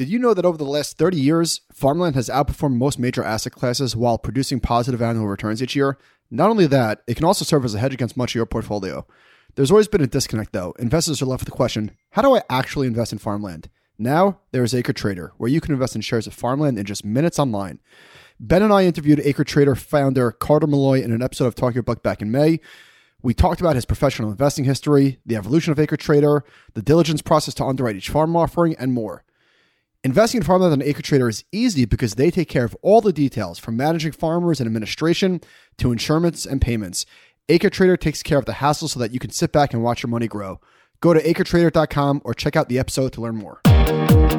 [0.00, 3.52] Did you know that over the last 30 years, farmland has outperformed most major asset
[3.52, 5.98] classes while producing positive annual returns each year?
[6.30, 9.06] Not only that, it can also serve as a hedge against much of your portfolio.
[9.56, 10.72] There's always been a disconnect, though.
[10.78, 13.68] Investors are left with the question how do I actually invest in farmland?
[13.98, 17.04] Now, there is Acre Trader, where you can invest in shares of farmland in just
[17.04, 17.78] minutes online.
[18.40, 21.82] Ben and I interviewed Acre Trader founder Carter Malloy in an episode of Talk Your
[21.82, 22.60] Book back in May.
[23.20, 26.42] We talked about his professional investing history, the evolution of Acre Trader,
[26.72, 29.24] the diligence process to underwrite each farm offering, and more.
[30.02, 33.12] Investing in farmland on Acre Trader is easy because they take care of all the
[33.12, 35.42] details from managing farmers and administration
[35.76, 37.04] to insurance and payments.
[37.50, 40.02] Acre Trader takes care of the hassle so that you can sit back and watch
[40.02, 40.58] your money grow.
[41.00, 43.60] Go to acretrader.com or check out the episode to learn more.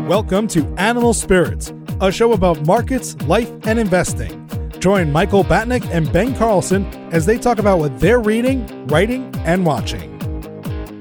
[0.07, 4.49] Welcome to Animal Spirits, a show about markets, life, and investing.
[4.79, 9.63] Join Michael Batnick and Ben Carlson as they talk about what they're reading, writing, and
[9.63, 10.20] watching.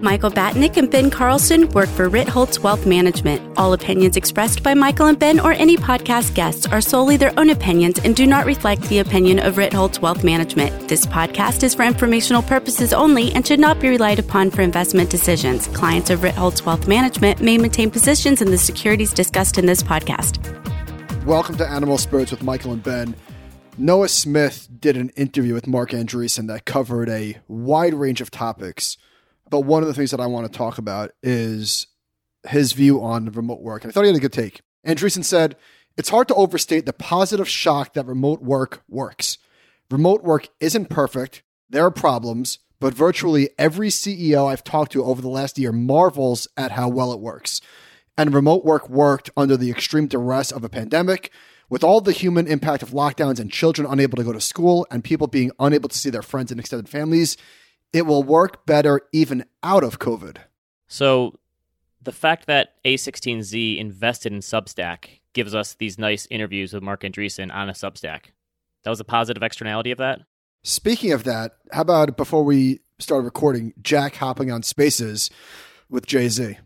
[0.02, 3.42] Michael Batnick and Ben Carlson work for Ritholtz Wealth Management.
[3.58, 7.50] All opinions expressed by Michael and Ben or any podcast guests are solely their own
[7.50, 10.88] opinions and do not reflect the opinion of Ritholtz Wealth Management.
[10.88, 15.10] This podcast is for informational purposes only and should not be relied upon for investment
[15.10, 15.66] decisions.
[15.68, 20.38] Clients of Ritholtz Wealth Management may maintain positions in the securities discussed in this podcast.
[21.26, 23.14] Welcome to Animal Spirits with Michael and Ben.
[23.76, 28.96] Noah Smith did an interview with Marc Andreessen that covered a wide range of topics
[29.50, 31.88] but one of the things that I want to talk about is
[32.48, 33.82] his view on remote work.
[33.82, 34.62] And I thought he had a good take.
[34.86, 35.56] Andreessen said,
[35.96, 39.38] It's hard to overstate the positive shock that remote work works.
[39.90, 45.20] Remote work isn't perfect, there are problems, but virtually every CEO I've talked to over
[45.20, 47.60] the last year marvels at how well it works.
[48.16, 51.32] And remote work worked under the extreme duress of a pandemic,
[51.68, 55.04] with all the human impact of lockdowns and children unable to go to school and
[55.04, 57.36] people being unable to see their friends and extended families
[57.92, 60.38] it will work better even out of COVID.
[60.88, 61.38] So
[62.02, 67.52] the fact that A16Z invested in Substack gives us these nice interviews with Marc Andreessen
[67.52, 68.26] on a Substack.
[68.82, 70.20] That was a positive externality of that.
[70.62, 75.30] Speaking of that, how about before we start recording, Jack hopping on spaces
[75.88, 76.58] with Jay Z?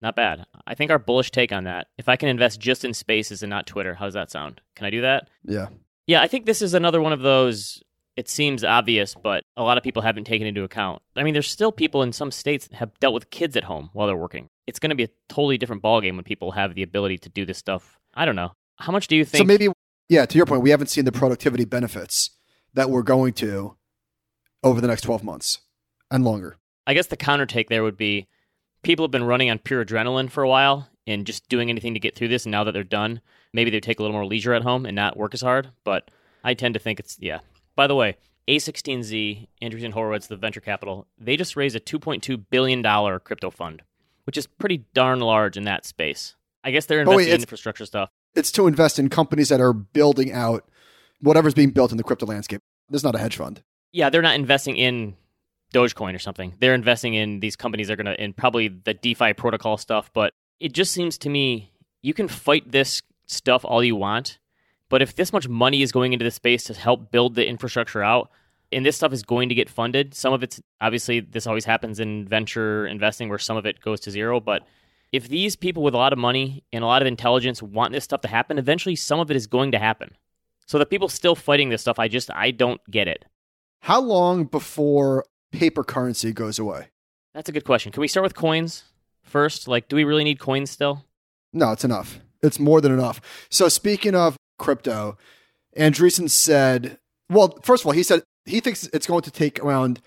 [0.00, 0.46] Not bad.
[0.66, 1.88] I think our bullish take on that.
[1.96, 4.60] If I can invest just in spaces and not Twitter, how does that sound?
[4.74, 5.28] Can I do that?
[5.44, 5.68] Yeah.
[6.06, 7.82] Yeah, I think this is another one of those
[8.16, 11.02] it seems obvious, but a lot of people haven't taken into account.
[11.16, 13.90] I mean, there's still people in some states that have dealt with kids at home
[13.92, 14.48] while they're working.
[14.66, 17.46] It's going to be a totally different ballgame when people have the ability to do
[17.46, 17.98] this stuff.
[18.14, 18.52] I don't know.
[18.76, 19.42] How much do you think?
[19.42, 19.68] So maybe,
[20.08, 22.30] yeah, to your point, we haven't seen the productivity benefits
[22.74, 23.76] that we're going to
[24.62, 25.60] over the next 12 months
[26.10, 26.56] and longer.
[26.86, 28.28] I guess the counter take there would be
[28.82, 32.00] people have been running on pure adrenaline for a while and just doing anything to
[32.00, 32.44] get through this.
[32.44, 33.20] And now that they're done,
[33.52, 35.70] maybe they take a little more leisure at home and not work as hard.
[35.84, 36.10] But
[36.44, 37.40] I tend to think it's, yeah,
[37.76, 38.16] by the way,
[38.48, 43.82] A16Z, Andreessen Horowitz, the venture capital, they just raised a $2.2 billion crypto fund,
[44.24, 46.34] which is pretty darn large in that space.
[46.64, 48.10] I guess they're investing wait, in infrastructure stuff.
[48.34, 50.68] It's to invest in companies that are building out
[51.20, 52.60] whatever's being built in the crypto landscape.
[52.88, 53.62] This is not a hedge fund.
[53.92, 55.16] Yeah, they're not investing in
[55.72, 56.54] Dogecoin or something.
[56.58, 60.10] They're investing in these companies that are going to, in probably the DeFi protocol stuff.
[60.12, 61.72] But it just seems to me
[62.02, 64.38] you can fight this stuff all you want
[64.92, 68.02] but if this much money is going into the space to help build the infrastructure
[68.02, 68.30] out,
[68.70, 71.98] and this stuff is going to get funded, some of it's obviously this always happens
[71.98, 74.38] in venture investing where some of it goes to zero.
[74.38, 74.64] But
[75.10, 78.04] if these people with a lot of money and a lot of intelligence want this
[78.04, 80.14] stuff to happen, eventually some of it is going to happen.
[80.66, 83.24] So the people still fighting this stuff, I just I don't get it.
[83.80, 86.88] How long before paper currency goes away?
[87.32, 87.92] That's a good question.
[87.92, 88.84] Can we start with coins
[89.22, 89.66] first?
[89.66, 91.06] Like, do we really need coins still?
[91.50, 92.20] No, it's enough.
[92.42, 93.22] It's more than enough.
[93.48, 95.18] So speaking of crypto.
[95.76, 100.00] Andreessen said, well, first of all, he said he thinks it's going to take around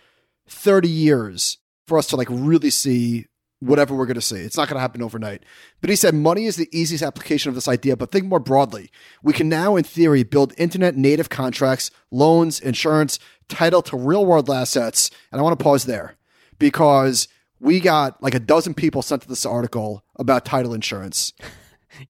[0.47, 1.57] 30 years
[1.87, 3.25] for us to like really see
[3.59, 4.37] whatever we're going to see.
[4.37, 5.43] It's not going to happen overnight.
[5.81, 8.89] But he said money is the easiest application of this idea, but think more broadly.
[9.23, 13.17] We can now, in theory, build internet native contracts, loans, insurance,
[13.47, 15.09] title to real world assets.
[15.31, 16.15] And I want to pause there
[16.59, 17.27] because
[17.59, 21.33] we got like a dozen people sent to this article about title insurance.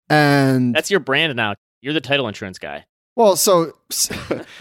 [0.10, 1.56] And that's your brand now.
[1.84, 2.86] You're the title insurance guy.
[3.18, 3.74] Well, so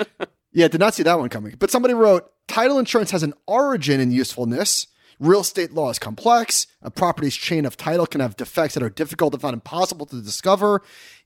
[0.53, 1.55] yeah, did not see that one coming.
[1.57, 4.89] But somebody wrote title insurance has an origin in usefulness.
[5.21, 6.67] Real estate law is complex.
[6.83, 10.21] A property's chain of title can have defects that are difficult, if not impossible, to
[10.21, 10.83] discover.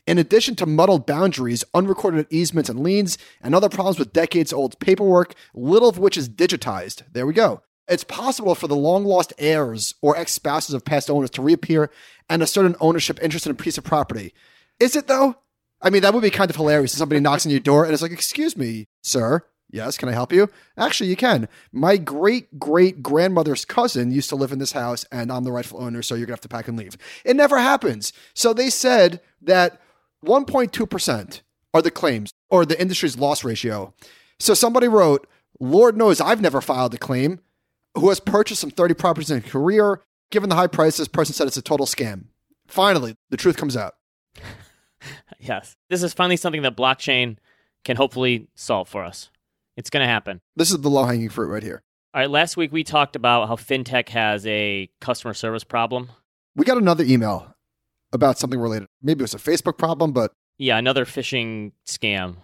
[0.06, 4.78] In addition to muddled boundaries, unrecorded easements and liens, and other problems with decades old
[4.80, 7.04] paperwork, little of which is digitized.
[7.10, 7.62] There we go.
[7.88, 11.90] It's possible for the long lost heirs or ex spouses of past owners to reappear
[12.28, 14.34] and assert an ownership interest in a piece of property.
[14.78, 15.36] Is it though?
[15.82, 17.92] I mean, that would be kind of hilarious if somebody knocks on your door and
[17.92, 20.48] it's like, excuse me, sir, Yes, can I help you?
[20.76, 21.48] Actually, you can.
[21.72, 25.82] My great great grandmother's cousin used to live in this house, and I'm the rightful
[25.82, 26.96] owner, so you're gonna have to pack and leave.
[27.24, 28.12] It never happens.
[28.34, 29.80] So they said that
[30.24, 31.40] 1.2%
[31.74, 33.92] are the claims or the industry's loss ratio.
[34.38, 35.26] So somebody wrote,
[35.58, 37.40] Lord knows I've never filed a claim,
[37.96, 40.02] who has purchased some 30 properties in a career.
[40.30, 42.26] Given the high price, this person said it's a total scam.
[42.66, 43.94] Finally, the truth comes out.
[45.38, 45.76] yes.
[45.88, 47.36] This is finally something that blockchain
[47.84, 49.30] can hopefully solve for us.
[49.76, 50.40] It's going to happen.
[50.56, 51.82] This is the low hanging fruit right here.
[52.14, 56.08] All right, last week we talked about how fintech has a customer service problem.
[56.54, 57.54] We got another email
[58.12, 58.88] about something related.
[59.02, 62.36] Maybe it was a Facebook problem, but yeah, another phishing scam.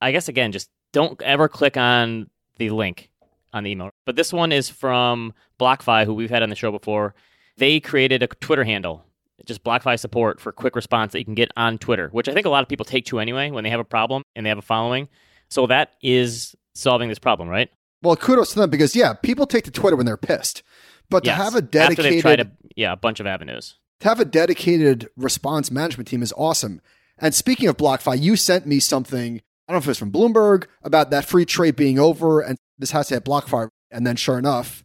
[0.00, 2.28] I guess again, just don't ever click on
[2.58, 3.10] the link
[3.52, 3.90] on the email.
[4.04, 7.14] But this one is from BlockFi, who we've had on the show before.
[7.56, 9.04] They created a Twitter handle,
[9.46, 12.46] just BlockFi support for quick response that you can get on Twitter, which I think
[12.46, 14.58] a lot of people take to anyway when they have a problem and they have
[14.58, 15.08] a following.
[15.48, 17.70] So that is solving this problem, right?
[18.02, 20.62] Well, kudos to them because yeah, people take to Twitter when they're pissed.
[21.08, 21.36] But yes.
[21.36, 23.76] to have a dedicated a, yeah, a bunch of avenues.
[24.00, 26.80] To have a dedicated response management team is awesome.
[27.18, 29.36] And speaking of BlockFi, you sent me something,
[29.68, 32.56] I don't know if it was from Bloomberg, about that free trade being over and
[32.78, 33.68] this has to have BlockFi.
[33.90, 34.84] And then sure enough,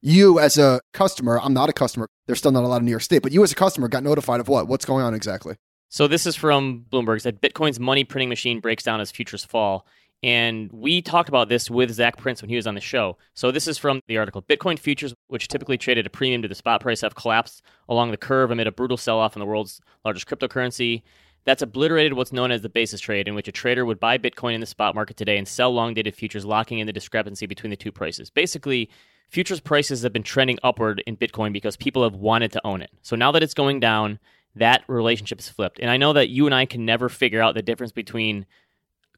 [0.00, 2.90] you as a customer, I'm not a customer, there's still not a lot in New
[2.90, 4.68] York State, but you as a customer got notified of what?
[4.68, 5.56] What's going on exactly?
[5.88, 7.20] So this is from Bloomberg.
[7.20, 9.86] Said Bitcoin's money printing machine breaks down as futures fall.
[10.22, 13.18] And we talked about this with Zac Prince when he was on the show.
[13.34, 14.42] So this is from the article.
[14.42, 18.16] Bitcoin futures, which typically traded a premium to the spot price, have collapsed along the
[18.16, 21.02] curve amid a brutal sell-off in the world's largest cryptocurrency.
[21.44, 24.54] That's obliterated what's known as the basis trade, in which a trader would buy Bitcoin
[24.54, 27.70] in the spot market today and sell long dated futures, locking in the discrepancy between
[27.70, 28.30] the two prices.
[28.30, 28.90] Basically,
[29.28, 32.90] futures prices have been trending upward in Bitcoin because people have wanted to own it.
[33.02, 34.18] So now that it's going down,
[34.54, 35.78] that relationship is flipped.
[35.78, 38.46] And I know that you and I can never figure out the difference between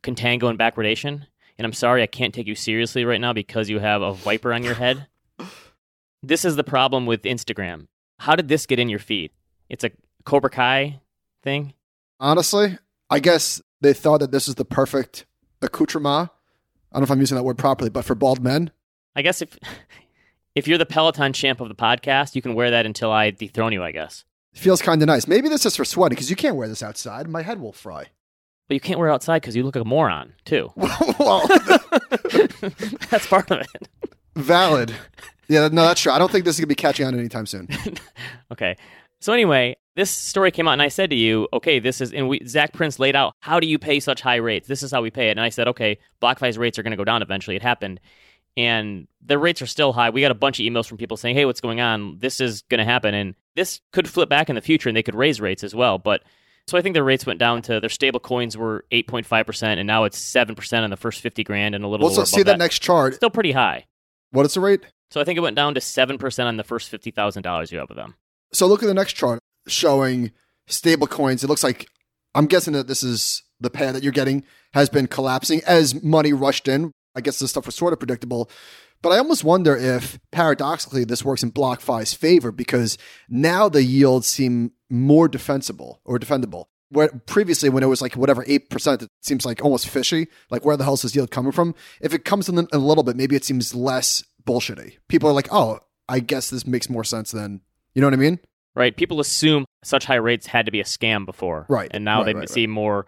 [0.02, 1.26] contango and backwardation.
[1.56, 4.52] And I'm sorry I can't take you seriously right now because you have a viper
[4.52, 5.06] on your head.
[6.22, 7.86] this is the problem with Instagram.
[8.18, 9.30] How did this get in your feed?
[9.68, 9.90] It's a
[10.24, 11.00] Cobra Kai
[11.42, 11.74] thing?
[12.20, 12.78] Honestly,
[13.10, 15.24] I guess they thought that this is the perfect
[15.62, 16.30] accoutrement.
[16.90, 18.70] I don't know if I'm using that word properly, but for bald men.
[19.18, 19.58] I guess if
[20.54, 23.72] if you're the Peloton champ of the podcast, you can wear that until I dethrone
[23.72, 24.24] you, I guess.
[24.54, 25.26] Feels kind of nice.
[25.26, 27.28] Maybe this is for sweating because you can't wear this outside.
[27.28, 28.06] My head will fry.
[28.68, 30.70] But you can't wear it outside because you look like a moron, too.
[30.76, 31.44] well,
[33.10, 33.88] that's part of it.
[34.36, 34.94] Valid.
[35.48, 36.12] Yeah, no, that's true.
[36.12, 37.68] I don't think this is going to be catching on anytime soon.
[38.52, 38.76] okay.
[39.20, 42.28] So anyway, this story came out, and I said to you, "Okay, this is." And
[42.28, 44.68] we, Zac Prince laid out how do you pay such high rates.
[44.68, 45.32] This is how we pay it.
[45.32, 47.98] And I said, "Okay, BlockFi's rates are going to go down eventually." It happened,
[48.56, 50.10] and the rates are still high.
[50.10, 52.18] We got a bunch of emails from people saying, "Hey, what's going on?
[52.18, 55.02] This is going to happen," and this could flip back in the future, and they
[55.02, 55.98] could raise rates as well.
[55.98, 56.22] But
[56.66, 59.46] so I think their rates went down to their stable coins were eight point five
[59.46, 62.10] percent, and now it's seven percent on the first fifty grand, and a little.
[62.10, 63.14] So see that, that next chart.
[63.14, 63.86] Still pretty high.
[64.30, 64.80] What is the rate?
[65.10, 67.72] So I think it went down to seven percent on the first fifty thousand dollars
[67.72, 68.14] you have with them.
[68.52, 70.32] So look at the next chart showing
[70.66, 71.42] stable coins.
[71.42, 71.88] It looks like
[72.34, 76.32] I'm guessing that this is the pair that you're getting has been collapsing as money
[76.32, 76.92] rushed in.
[77.18, 78.48] I guess this stuff was sort of predictable.
[79.02, 82.96] But I almost wonder if paradoxically this works in BlockFi's favor because
[83.28, 86.66] now the yields seem more defensible or defendable.
[86.90, 90.28] Where previously, when it was like whatever eight percent, it seems like almost fishy.
[90.48, 91.74] Like where the hell is this yield coming from?
[92.00, 94.96] If it comes in a little bit, maybe it seems less bullshitty.
[95.08, 97.60] People are like, oh, I guess this makes more sense than
[97.94, 98.38] you know what I mean?
[98.74, 98.96] Right.
[98.96, 101.66] People assume such high rates had to be a scam before.
[101.68, 101.90] Right.
[101.90, 103.06] And now right, they right, seem more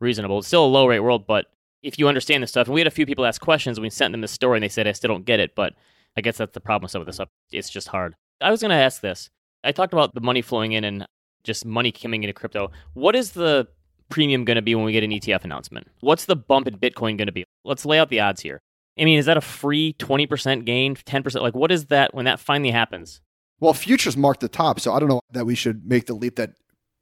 [0.00, 0.38] reasonable.
[0.38, 1.46] It's still a low rate world, but
[1.82, 3.90] if you understand this stuff, and we had a few people ask questions, and we
[3.90, 5.54] sent them the story, and they said, I still don't get it.
[5.54, 5.74] But
[6.16, 7.28] I guess that's the problem with some of this stuff.
[7.52, 8.14] It's just hard.
[8.40, 9.30] I was going to ask this.
[9.64, 11.06] I talked about the money flowing in and
[11.44, 12.70] just money coming into crypto.
[12.94, 13.68] What is the
[14.08, 15.88] premium going to be when we get an ETF announcement?
[16.00, 17.44] What's the bump in Bitcoin going to be?
[17.64, 18.60] Let's lay out the odds here.
[18.98, 21.40] I mean, is that a free 20% gain, 10%?
[21.40, 23.20] Like, what is that when that finally happens?
[23.60, 26.36] Well, futures mark the top, so I don't know that we should make the leap
[26.36, 26.52] that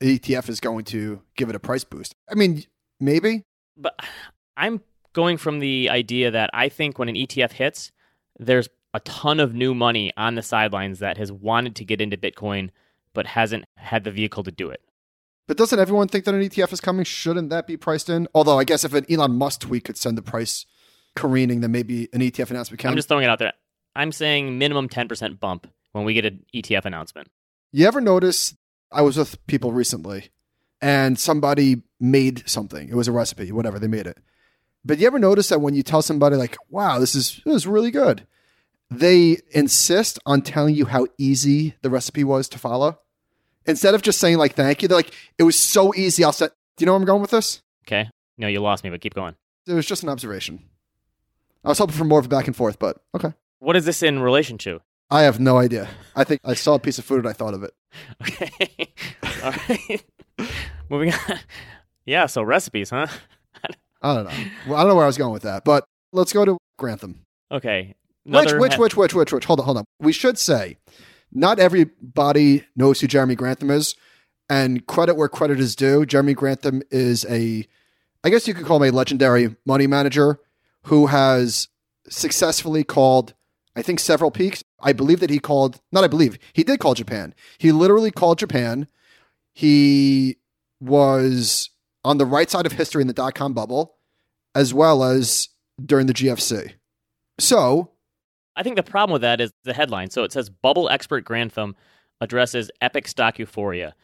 [0.02, 2.14] ETF is going to give it a price boost.
[2.30, 2.64] I mean,
[3.00, 3.42] maybe.
[3.76, 3.98] But
[4.56, 4.80] I'm
[5.12, 7.92] going from the idea that I think when an ETF hits,
[8.38, 12.16] there's a ton of new money on the sidelines that has wanted to get into
[12.16, 12.70] Bitcoin
[13.12, 14.82] but hasn't had the vehicle to do it.
[15.46, 17.04] But doesn't everyone think that an ETF is coming?
[17.04, 18.28] Shouldn't that be priced in?
[18.34, 20.66] Although I guess if an Elon Musk tweet could send the price
[21.14, 22.90] careening, then maybe an ETF announcement can.
[22.90, 23.52] I'm just throwing it out there.
[23.94, 27.28] I'm saying minimum 10% bump when we get an ETF announcement.
[27.72, 28.54] You ever notice?
[28.92, 30.30] I was with people recently
[30.80, 32.88] and somebody made something.
[32.88, 34.18] It was a recipe, whatever, they made it.
[34.86, 37.66] But you ever notice that when you tell somebody, like, wow, this is, this is
[37.66, 38.26] really good,
[38.88, 43.00] they insist on telling you how easy the recipe was to follow?
[43.66, 46.22] Instead of just saying, like, thank you, they're like, it was so easy.
[46.22, 46.52] I'll set.
[46.76, 47.62] Do you know where I'm going with this?
[47.86, 48.08] Okay.
[48.38, 49.34] No, you lost me, but keep going.
[49.66, 50.62] It was just an observation.
[51.64, 53.32] I was hoping for more of a back and forth, but okay.
[53.58, 54.80] What is this in relation to?
[55.10, 55.88] I have no idea.
[56.14, 57.74] I think I saw a piece of food and I thought of it.
[58.22, 58.92] Okay.
[59.42, 60.04] All right.
[60.90, 61.40] Moving on.
[62.04, 63.06] Yeah, so recipes, huh?
[64.06, 64.44] I don't know.
[64.68, 67.22] Well, I don't know where I was going with that, but let's go to Grantham.
[67.50, 67.94] Okay.
[68.24, 69.44] Which, which, ha- which, which, which, which?
[69.44, 69.84] Hold on, hold on.
[70.00, 70.78] We should say,
[71.32, 73.94] not everybody knows who Jeremy Grantham is,
[74.48, 76.06] and credit where credit is due.
[76.06, 77.66] Jeremy Grantham is a,
[78.22, 80.38] I guess you could call him a legendary money manager
[80.84, 81.68] who has
[82.08, 83.34] successfully called,
[83.74, 84.62] I think, several peaks.
[84.80, 87.34] I believe that he called, not I believe, he did call Japan.
[87.58, 88.86] He literally called Japan.
[89.52, 90.36] He
[90.80, 91.70] was
[92.04, 93.95] on the right side of history in the dot com bubble,
[94.56, 95.50] as well as
[95.84, 96.72] during the GFC.
[97.38, 97.90] So,
[98.56, 100.08] I think the problem with that is the headline.
[100.10, 101.76] So it says Bubble Expert Grantham
[102.22, 103.94] addresses epic stock euphoria.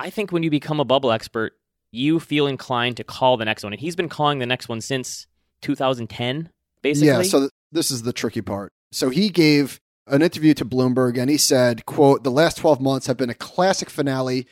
[0.00, 1.52] I think when you become a bubble expert,
[1.92, 3.72] you feel inclined to call the next one.
[3.72, 5.28] And he's been calling the next one since
[5.60, 6.50] 2010,
[6.82, 7.06] basically.
[7.06, 8.72] Yeah, so th- this is the tricky part.
[8.90, 13.06] So he gave an interview to Bloomberg and he said, quote, the last 12 months
[13.06, 14.48] have been a classic finale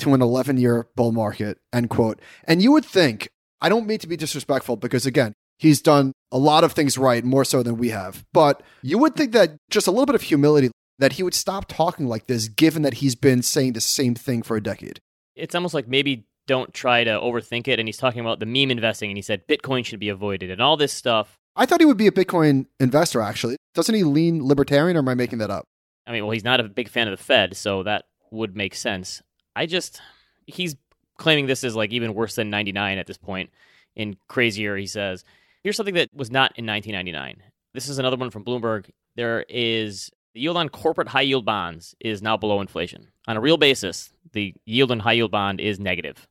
[0.00, 2.20] to an 11 year bull market, end quote.
[2.44, 6.38] And you would think, I don't mean to be disrespectful because again, he's done a
[6.38, 8.24] lot of things right, more so than we have.
[8.32, 11.66] But you would think that just a little bit of humility that he would stop
[11.68, 15.00] talking like this, given that he's been saying the same thing for a decade.
[15.36, 17.78] it's almost like maybe don't try to overthink it.
[17.78, 20.60] And he's talking about the meme investing, and he said Bitcoin should be avoided, and
[20.60, 21.36] all this stuff.
[21.54, 23.56] I thought he would be a Bitcoin investor, actually.
[23.74, 25.64] Doesn't he lean libertarian, or am I making that up?
[26.06, 28.74] I mean, well, he's not a big fan of the Fed, so that would make
[28.74, 29.22] sense.
[29.54, 30.00] I just
[30.46, 30.76] he's
[31.18, 33.50] claiming this is like even worse than 99 at this point.
[33.94, 35.24] In crazier, he says,
[35.62, 37.42] here's something that was not in 1999.
[37.74, 38.88] This is another one from Bloomberg.
[39.16, 43.08] There is the yield on corporate high yield bonds is now below inflation.
[43.26, 46.26] On a real basis, the yield on high yield bond is negative.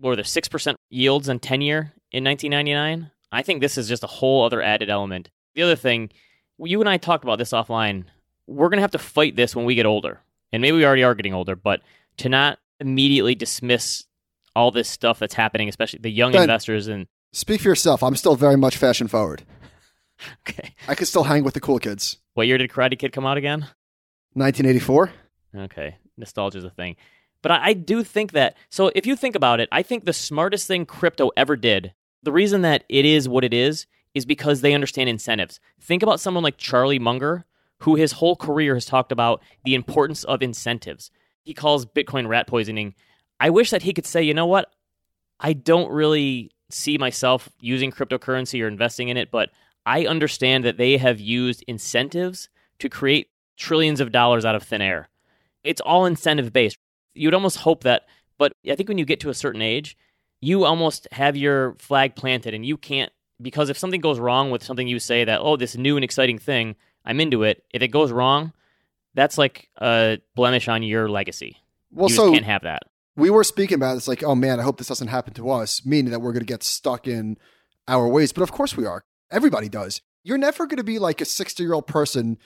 [0.00, 3.10] Were there 6% yields on 10 year in 1999?
[3.32, 5.30] I think this is just a whole other added element.
[5.54, 6.10] The other thing,
[6.58, 8.04] you and I talked about this offline.
[8.46, 10.20] We're going to have to fight this when we get older.
[10.52, 11.80] And maybe we already are getting older, but
[12.18, 14.04] to not immediately dismiss
[14.56, 16.42] all this stuff that's happening, especially the young Ben.
[16.42, 18.02] investors and Speak for yourself.
[18.04, 19.42] I'm still very much fashion forward.
[20.48, 20.72] okay.
[20.86, 22.18] I could still hang with the cool kids.
[22.34, 23.66] What year did Karate Kid come out again?
[24.34, 25.10] 1984.
[25.56, 26.96] Okay, nostalgia is a thing.
[27.42, 30.12] But I, I do think that, so if you think about it, I think the
[30.12, 34.60] smartest thing crypto ever did, the reason that it is what it is, is because
[34.60, 35.58] they understand incentives.
[35.80, 37.44] Think about someone like Charlie Munger,
[37.80, 41.10] who his whole career has talked about the importance of incentives.
[41.44, 42.94] He calls Bitcoin rat poisoning.
[43.38, 44.72] I wish that he could say, you know what?
[45.40, 49.50] I don't really see myself using cryptocurrency or investing in it, but
[49.86, 52.48] I understand that they have used incentives
[52.78, 55.08] to create trillions of dollars out of thin air.
[55.62, 56.78] It's all incentive based.
[57.14, 58.06] You'd almost hope that,
[58.38, 59.96] but I think when you get to a certain age,
[60.40, 64.62] you almost have your flag planted and you can't, because if something goes wrong with
[64.62, 67.88] something you say that, oh, this new and exciting thing, I'm into it, if it
[67.88, 68.52] goes wrong,
[69.14, 71.56] that's like a blemish on your legacy.
[71.90, 72.82] Well, you so can't have that.
[73.16, 73.98] we were speaking about it.
[73.98, 76.44] it's like, oh man, I hope this doesn't happen to us, meaning that we're going
[76.44, 77.38] to get stuck in
[77.86, 78.32] our ways.
[78.32, 79.04] But of course we are.
[79.30, 80.00] Everybody does.
[80.22, 82.38] You're never going to be like a 60 year old person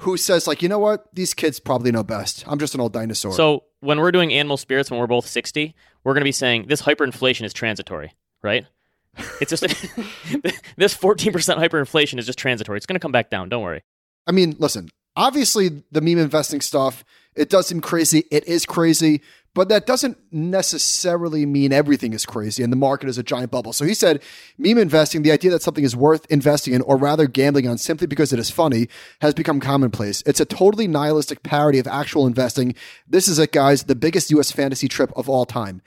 [0.00, 2.44] who says like, you know what, these kids probably know best.
[2.46, 3.32] I'm just an old dinosaur.
[3.32, 5.74] So when we're doing animal spirits, when we're both 60,
[6.04, 8.12] we're going to be saying this hyperinflation is transitory,
[8.42, 8.64] right?
[9.40, 9.62] It's just
[10.76, 12.78] this 14% hyperinflation is just transitory.
[12.78, 13.48] It's going to come back down.
[13.48, 13.82] Don't worry.
[14.26, 14.88] I mean, listen,
[15.20, 17.04] obviously the meme investing stuff,
[17.36, 18.24] it does seem crazy.
[18.30, 19.20] It is crazy,
[19.54, 23.74] but that doesn't necessarily mean everything is crazy and the market is a giant bubble.
[23.74, 24.22] So he said
[24.56, 28.06] meme investing, the idea that something is worth investing in or rather gambling on simply
[28.06, 28.88] because it is funny
[29.20, 30.22] has become commonplace.
[30.24, 32.74] It's a totally nihilistic parody of actual investing.
[33.06, 35.82] This is it, guys, the biggest US fantasy trip of all time.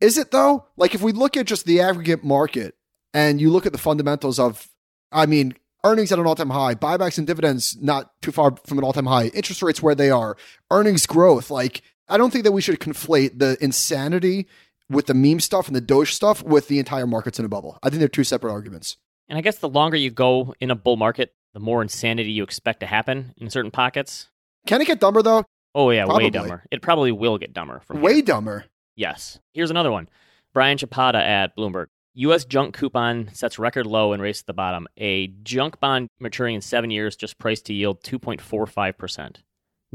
[0.00, 0.64] Is it though?
[0.78, 2.74] Like if we look at just the aggregate market
[3.12, 4.66] and you look at the fundamentals of,
[5.12, 8.84] I mean, earnings at an all-time high, buybacks and dividends not too far from an
[8.84, 10.36] all-time high, interest rates where they are,
[10.70, 11.50] earnings growth.
[11.50, 14.46] Like I don't think that we should conflate the insanity
[14.88, 17.78] with the meme stuff and the Doge stuff with the entire markets in a bubble.
[17.82, 18.96] I think they're two separate arguments.
[19.28, 22.42] And I guess the longer you go in a bull market, the more insanity you
[22.42, 24.28] expect to happen in certain pockets.
[24.66, 25.44] Can it get dumber though?
[25.74, 26.24] Oh yeah, Probably.
[26.24, 26.64] way dumber.
[26.72, 28.22] It probably will get dumber from Way here.
[28.22, 28.64] dumber.
[28.96, 29.38] Yes.
[29.52, 30.08] Here's another one.
[30.52, 31.86] Brian Chappatta at Bloomberg.
[32.14, 32.44] U.S.
[32.44, 34.88] junk coupon sets record low and race to the bottom.
[34.96, 39.36] A junk bond maturing in seven years just priced to yield 2.45%.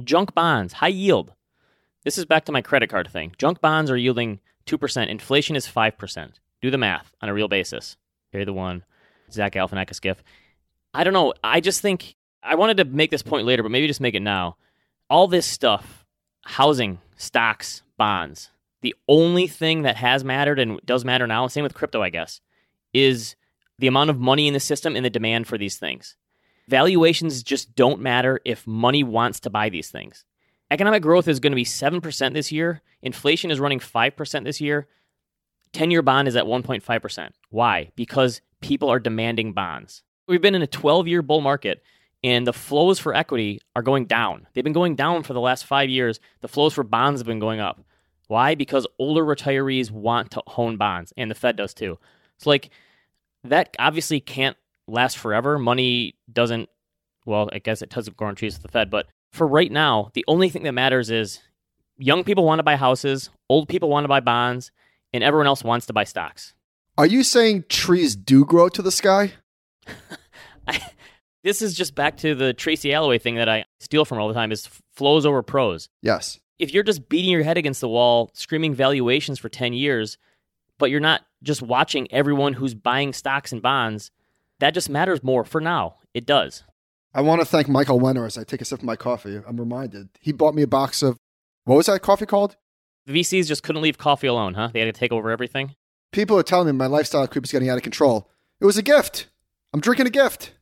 [0.03, 1.33] Junk bonds, high yield.
[2.03, 3.33] This is back to my credit card thing.
[3.37, 5.07] Junk bonds are yielding 2%.
[5.07, 6.31] Inflation is 5%.
[6.61, 7.97] Do the math on a real basis.
[8.31, 8.83] Here the one.
[9.31, 10.23] Zach Galifianakis gif.
[10.93, 11.33] I don't know.
[11.43, 14.21] I just think I wanted to make this point later, but maybe just make it
[14.21, 14.55] now.
[15.09, 16.05] All this stuff,
[16.43, 18.51] housing, stocks, bonds,
[18.85, 22.39] the only thing that has mattered and does matter now, same with crypto, I guess,
[22.93, 23.35] is
[23.79, 26.15] the amount of money in the system and the demand for these things.
[26.67, 30.23] Valuations just don't matter if money wants to buy these things.
[30.69, 32.83] Economic growth is going to be 7% this year.
[33.01, 34.87] Inflation is running 5% this year.
[35.73, 37.29] 10 year bond is at 1.5%.
[37.49, 37.91] Why?
[37.95, 40.03] Because people are demanding bonds.
[40.27, 41.81] We've been in a 12 year bull market
[42.23, 44.45] and the flows for equity are going down.
[44.53, 46.19] They've been going down for the last five years.
[46.41, 47.83] The flows for bonds have been going up.
[48.27, 48.55] Why?
[48.55, 51.99] Because older retirees want to own bonds and the Fed does too.
[52.37, 52.69] So, like,
[53.43, 55.59] that obviously can't last forever.
[55.59, 56.69] Money doesn't,
[57.25, 60.11] well, I guess it doesn't grow on trees with the Fed, but for right now,
[60.13, 61.39] the only thing that matters is
[61.97, 64.71] young people want to buy houses, old people want to buy bonds,
[65.13, 66.53] and everyone else wants to buy stocks.
[66.97, 69.33] Are you saying trees do grow to the sky?
[70.67, 70.81] I,
[71.43, 74.33] this is just back to the Tracy Alloway thing that I steal from all the
[74.33, 75.89] time is flows over pros.
[76.01, 76.39] Yes.
[76.57, 80.17] If you're just beating your head against the wall, screaming valuations for 10 years,
[80.77, 84.11] but you're not just watching everyone who's buying stocks and bonds,
[84.59, 85.95] that just matters more for now.
[86.13, 86.63] It does.
[87.13, 89.39] I want to thank Michael Wenner as I take a sip of my coffee.
[89.45, 90.09] I'm reminded.
[90.19, 91.17] He bought me a box of,
[91.65, 92.55] what was that coffee called?
[93.05, 94.69] The VCs just couldn't leave coffee alone, huh?
[94.73, 95.75] They had to take over everything.
[96.11, 98.29] People are telling me my lifestyle creep is getting out of control.
[98.61, 99.27] It was a gift.
[99.73, 100.53] I'm drinking a gift.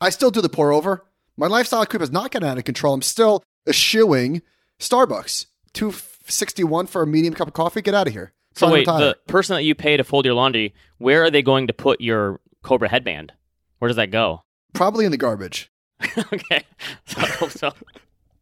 [0.00, 1.06] I still do the pour over.
[1.36, 2.92] My lifestyle creep is not getting out of control.
[2.92, 4.42] I'm still eschewing
[4.80, 5.46] Starbucks.
[5.74, 7.82] 261 for a medium cup of coffee.
[7.82, 8.32] Get out of here.
[8.54, 11.68] So wait, the person that you pay to fold your laundry, where are they going
[11.68, 13.32] to put your Cobra headband?
[13.78, 14.42] Where does that go?
[14.72, 15.70] Probably in the garbage.
[16.32, 16.62] okay.
[17.06, 17.72] So, so-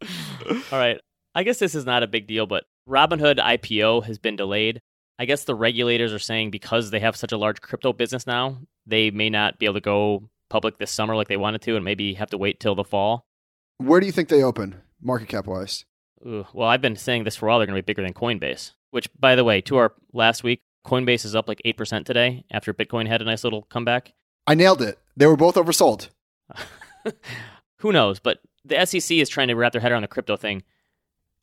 [0.73, 0.99] all right.
[1.35, 4.81] I guess this is not a big deal, but Robinhood IPO has been delayed.
[5.19, 8.59] I guess the regulators are saying because they have such a large crypto business now,
[8.87, 11.85] they may not be able to go public this summer like they wanted to and
[11.85, 13.27] maybe have to wait till the fall.
[13.79, 15.85] Where do you think they open, market cap wise?
[16.27, 17.59] Ooh, well, I've been saying this for a while.
[17.59, 20.61] They're going to be bigger than Coinbase, which, by the way, to our last week,
[20.87, 24.15] Coinbase is up like 8% today after Bitcoin had a nice little comeback.
[24.47, 24.99] I nailed it.
[25.17, 26.09] They were both oversold.
[27.79, 28.19] Who knows?
[28.19, 30.63] But the SEC is trying to wrap their head around the crypto thing.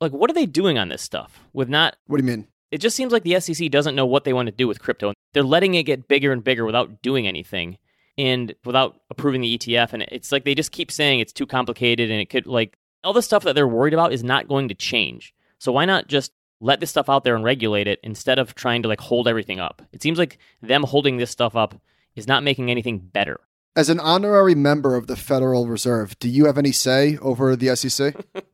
[0.01, 2.48] Like, what are they doing on this stuff with not What do you mean?
[2.72, 5.13] it just seems like the SEC doesn't know what they want to do with crypto.
[5.34, 7.77] They're letting it get bigger and bigger without doing anything
[8.18, 9.94] and without approving the ETF.
[9.94, 13.13] And it's like they just keep saying it's too complicated and it could, like, all
[13.13, 15.33] the stuff that they're worried about is not going to change.
[15.59, 18.81] So why not just let this stuff out there and regulate it instead of trying
[18.81, 19.81] to, like, hold everything up?
[19.91, 21.75] It seems like them holding this stuff up
[22.15, 23.39] is not making anything better.
[23.75, 27.75] As an honorary member of the Federal Reserve, do you have any say over the
[27.75, 28.15] SEC?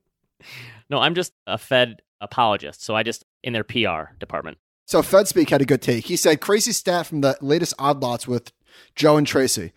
[0.91, 2.83] No, I'm just a Fed apologist.
[2.83, 4.57] So I just, in their PR department.
[4.85, 6.07] So FedSpeak had a good take.
[6.07, 8.51] He said, crazy stat from the latest odd lots with
[8.93, 9.71] Joe and Tracy.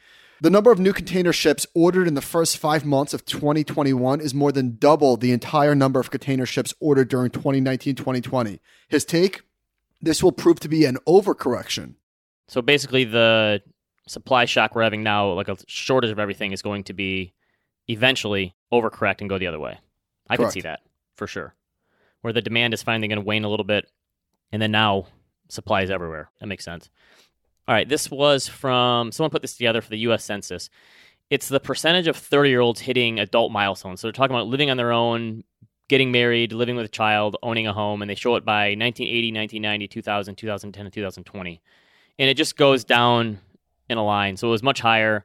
[0.45, 4.35] The number of new container ships ordered in the first five months of 2021 is
[4.35, 8.61] more than double the entire number of container ships ordered during 2019 2020.
[8.87, 9.41] His take
[10.03, 11.95] this will prove to be an overcorrection.
[12.47, 13.63] So basically, the
[14.07, 17.33] supply shock we're having now, like a shortage of everything, is going to be
[17.89, 19.79] eventually overcorrect and go the other way.
[20.29, 20.81] I can see that
[21.17, 21.55] for sure.
[22.21, 23.91] Where the demand is finally going to wane a little bit,
[24.53, 25.07] and then now
[25.49, 26.29] supply is everywhere.
[26.41, 26.91] That makes sense.
[27.67, 30.25] All right, this was from someone put this together for the U.S.
[30.25, 30.69] Census.
[31.31, 34.01] It's the percentage of 30 year olds hitting adult milestones.
[34.01, 35.45] So they're talking about living on their own,
[35.89, 39.33] getting married, living with a child, owning a home, and they show it by 1980,
[39.33, 41.63] 1990, 2000, 2010, and 2020.
[42.19, 43.39] And it just goes down
[43.89, 44.37] in a line.
[44.37, 45.25] So it was much higher.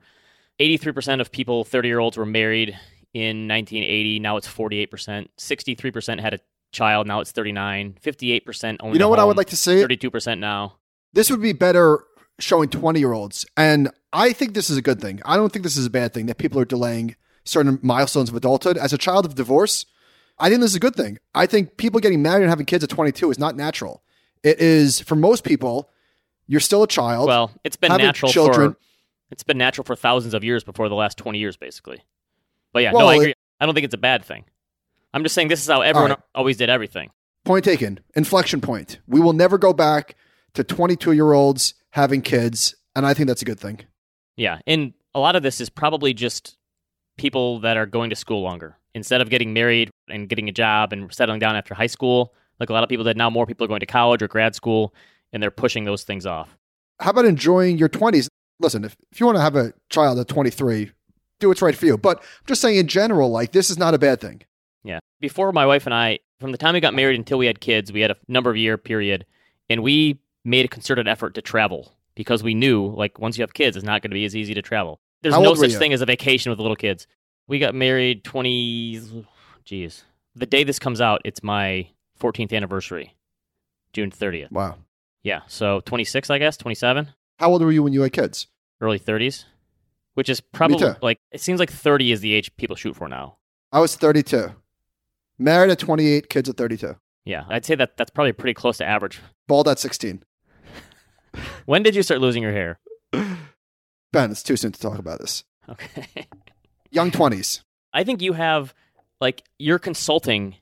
[0.60, 2.69] 83% of people, 30 year olds, were married
[3.13, 4.19] in 1980.
[4.19, 5.28] Now it's 48%.
[5.38, 6.39] 63% had a
[6.71, 7.08] child.
[7.08, 7.97] Now it's 39.
[8.04, 9.82] 58% owned You know what I would like to see?
[9.82, 10.75] 32% now.
[11.13, 12.04] This would be better
[12.39, 13.45] showing 20 year olds.
[13.56, 15.21] And I think this is a good thing.
[15.25, 18.36] I don't think this is a bad thing that people are delaying certain milestones of
[18.36, 18.78] adulthood.
[18.78, 19.86] As a child of divorce,
[20.39, 21.17] I think this is a good thing.
[21.36, 24.04] I think people getting married and having kids at 22 is not natural.
[24.43, 25.89] It is, for most people,
[26.47, 27.28] you're still a child.
[27.28, 28.80] Well, it's been natural children- for
[29.32, 32.02] it's been natural for thousands of years before the last 20 years basically.
[32.73, 33.34] But yeah, Well, no, I it- agree.
[33.60, 34.45] I don't think it's a bad thing.
[35.13, 36.19] I'm just saying this is how everyone right.
[36.34, 37.12] always did everything.
[37.45, 37.99] Point taken.
[38.15, 38.99] Inflection point.
[39.08, 40.15] We will never go back
[40.54, 42.75] to 22 year olds having kids.
[42.95, 43.82] And I think that's a good thing.
[44.38, 46.58] Yeah, and a lot of this is probably just
[47.17, 50.93] people that are going to school longer instead of getting married and getting a job
[50.93, 52.34] and settling down after high school.
[52.60, 53.17] Like a lot of people did.
[53.17, 54.93] Now more people are going to college or grad school,
[55.32, 56.58] and they're pushing those things off.
[56.99, 58.28] How about enjoying your 20s?
[58.60, 60.91] Listen, if, if you want to have a child at 23,
[61.39, 61.97] do what's right for you.
[61.97, 64.41] But I'm just saying in general, like, this is not a bad thing.
[64.84, 64.99] Yeah.
[65.21, 67.91] Before my wife and I, from the time we got married until we had kids,
[67.91, 69.25] we had a number of year period,
[69.69, 73.54] and we made a concerted effort to travel because we knew, like, once you have
[73.54, 74.99] kids, it's not going to be as easy to travel.
[75.21, 77.08] There's How no such thing as a vacation with little kids.
[77.47, 79.25] We got married 20,
[79.65, 80.04] geez.
[80.36, 83.15] The day this comes out, it's my 14th anniversary,
[83.93, 84.52] June 30th.
[84.52, 84.78] Wow.
[85.23, 85.41] Yeah.
[85.47, 87.10] So 26, I guess, 27.
[87.39, 88.47] How old were you when you had kids?
[88.82, 89.45] early 30s,
[90.13, 93.38] which is probably like it seems like 30 is the age people shoot for now.
[93.71, 94.52] I was 32.
[95.38, 96.95] Married at 28, kids at 32.
[97.25, 99.19] Yeah, I'd say that that's probably pretty close to average.
[99.47, 100.23] Bald at 16.
[101.65, 102.80] When did you start losing your hair?
[104.12, 105.44] Ben, it's too soon to talk about this.
[105.68, 106.28] Okay.
[106.92, 107.62] Young 20s.
[107.94, 108.74] I think you have
[109.22, 110.56] like your consulting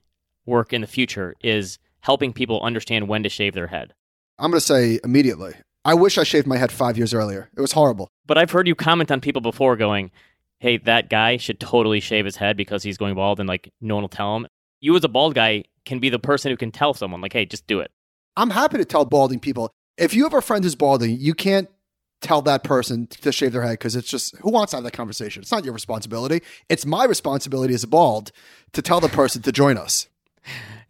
[0.46, 3.94] work in the future is helping people understand when to shave their head.
[4.40, 5.56] I'm going to say immediately.
[5.84, 7.50] I wish I shaved my head five years earlier.
[7.56, 8.10] It was horrible.
[8.26, 10.12] But I've heard you comment on people before going,
[10.60, 13.96] hey, that guy should totally shave his head because he's going bald and like no
[13.96, 14.48] one will tell him.
[14.82, 17.46] You as a bald guy can be the person who can tell someone, like, hey,
[17.46, 17.90] just do it.
[18.36, 19.72] I'm happy to tell balding people.
[19.98, 21.70] If you have a friend who's balding, you can't
[22.22, 24.94] tell that person to shave their head because it's just who wants to have that
[24.94, 25.42] conversation?
[25.42, 26.42] It's not your responsibility.
[26.70, 28.32] It's my responsibility as a bald
[28.74, 30.08] to tell the person to join us.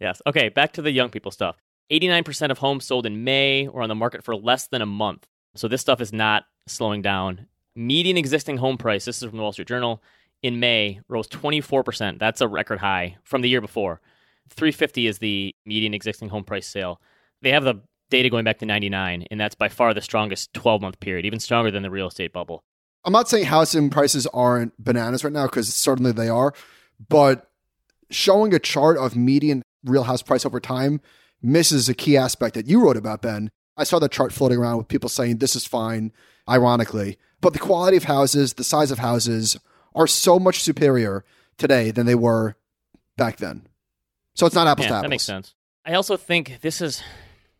[0.00, 0.22] Yes.
[0.26, 1.56] Okay, back to the young people stuff.
[1.90, 5.26] 89% of homes sold in May or on the market for less than a month.
[5.54, 7.46] So this stuff is not slowing down.
[7.74, 10.02] Median existing home price, this is from the Wall Street Journal,
[10.42, 12.18] in May rose 24%.
[12.18, 14.00] That's a record high from the year before.
[14.50, 17.00] 350 is the median existing home price sale.
[17.42, 21.00] They have the data going back to 99 and that's by far the strongest 12-month
[21.00, 22.64] period, even stronger than the real estate bubble.
[23.04, 26.52] I'm not saying housing prices aren't bananas right now because certainly they are,
[27.08, 27.50] but
[28.10, 31.00] showing a chart of median real house price over time
[31.40, 33.50] misses a key aspect that you wrote about, Ben.
[33.76, 36.12] I saw that chart floating around with people saying this is fine,
[36.48, 39.56] ironically, but the quality of houses, the size of houses
[39.94, 41.24] are so much superior
[41.56, 42.56] today than they were
[43.16, 43.66] back then.
[44.34, 45.02] So it's not apples yeah, to apples.
[45.02, 45.54] That makes sense.
[45.84, 47.02] I also think this is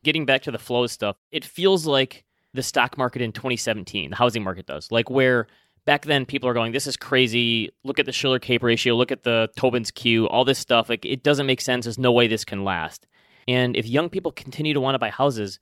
[0.05, 1.17] getting back to the flow stuff.
[1.31, 5.47] It feels like the stock market in 2017, the housing market does, like where
[5.85, 7.71] back then people are going, this is crazy.
[7.85, 8.95] Look at the Shiller CAPE ratio.
[8.95, 10.29] Look at the Tobin's Q.
[10.29, 10.89] All this stuff.
[10.89, 11.85] Like it doesn't make sense.
[11.87, 13.07] There's no way this can last.
[13.47, 15.59] And if young people continue to want to buy houses,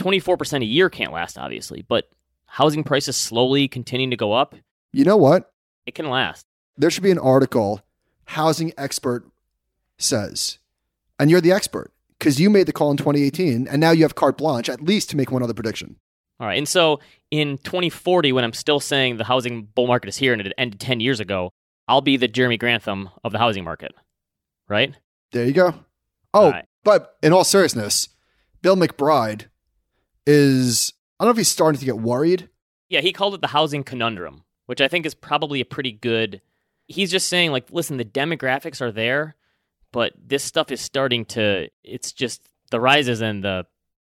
[0.00, 1.82] 24% a year can't last, obviously.
[1.86, 2.08] But
[2.46, 4.54] housing prices slowly continuing to go up,
[4.92, 5.52] You know what?
[5.84, 6.46] it can last.
[6.78, 7.82] There should be an article,
[8.24, 9.26] housing expert
[9.98, 10.58] says,
[11.18, 14.14] and you're the expert because you made the call in 2018 and now you have
[14.14, 15.96] carte blanche at least to make one other prediction.
[16.38, 16.58] All right.
[16.58, 17.00] And so
[17.30, 20.80] in 2040, when I'm still saying the housing bull market is here and it ended
[20.80, 21.50] 10 years ago,
[21.88, 23.92] I'll be the Jeremy Grantham of the housing market.
[24.68, 24.94] Right?
[25.32, 25.74] There you go.
[26.34, 26.66] Oh, right.
[26.84, 28.08] but in all seriousness,
[28.60, 29.46] Bill McBride
[30.26, 32.48] is, I don't know if he's starting to get worried.
[32.88, 36.42] Yeah, he called it the housing conundrum, which I think is probably a pretty good.
[36.86, 39.36] He's just saying, like, listen, the demographics are there,
[39.96, 43.64] but this stuff is starting to, it's just the rises and the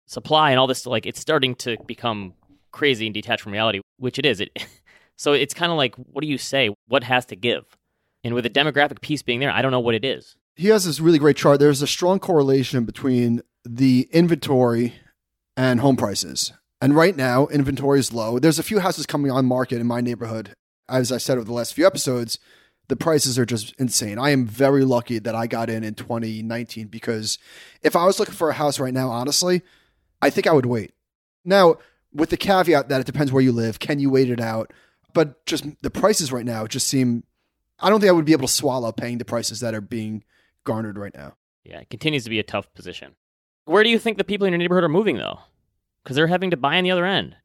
[0.07, 2.35] supply and all this, like, it's starting to become
[2.72, 4.40] crazy and detached from reality, which it is.
[4.40, 4.51] It,
[5.16, 6.70] so it's kind of like, what do you say?
[6.88, 7.64] What has to give?
[8.25, 10.35] And with the demographic piece being there, I don't know what it is.
[10.57, 11.61] He has this really great chart.
[11.61, 14.94] There's a strong correlation between the inventory
[15.57, 16.53] and home prices.
[16.81, 18.40] And right now, inventory is low.
[18.40, 20.53] There's a few houses coming on market in my neighborhood.
[20.88, 22.40] As I said over the last few episodes,
[22.88, 24.18] the prices are just insane.
[24.18, 27.38] I am very lucky that I got in in 2019 because
[27.83, 29.62] if I was looking for a house right now, honestly,
[30.22, 30.92] I think I would wait.
[31.44, 31.77] Now,
[32.12, 34.72] with the caveat that it depends where you live, can you wait it out?
[35.12, 37.25] But just the prices right now just seem,
[37.81, 40.25] I don't think I would be able to swallow paying the prices that are being
[40.64, 41.35] garnered right now.
[41.64, 43.16] Yeah, it continues to be a tough position.
[43.64, 45.40] Where do you think the people in your neighborhood are moving though?
[46.03, 47.37] Because they're having to buy on the other end.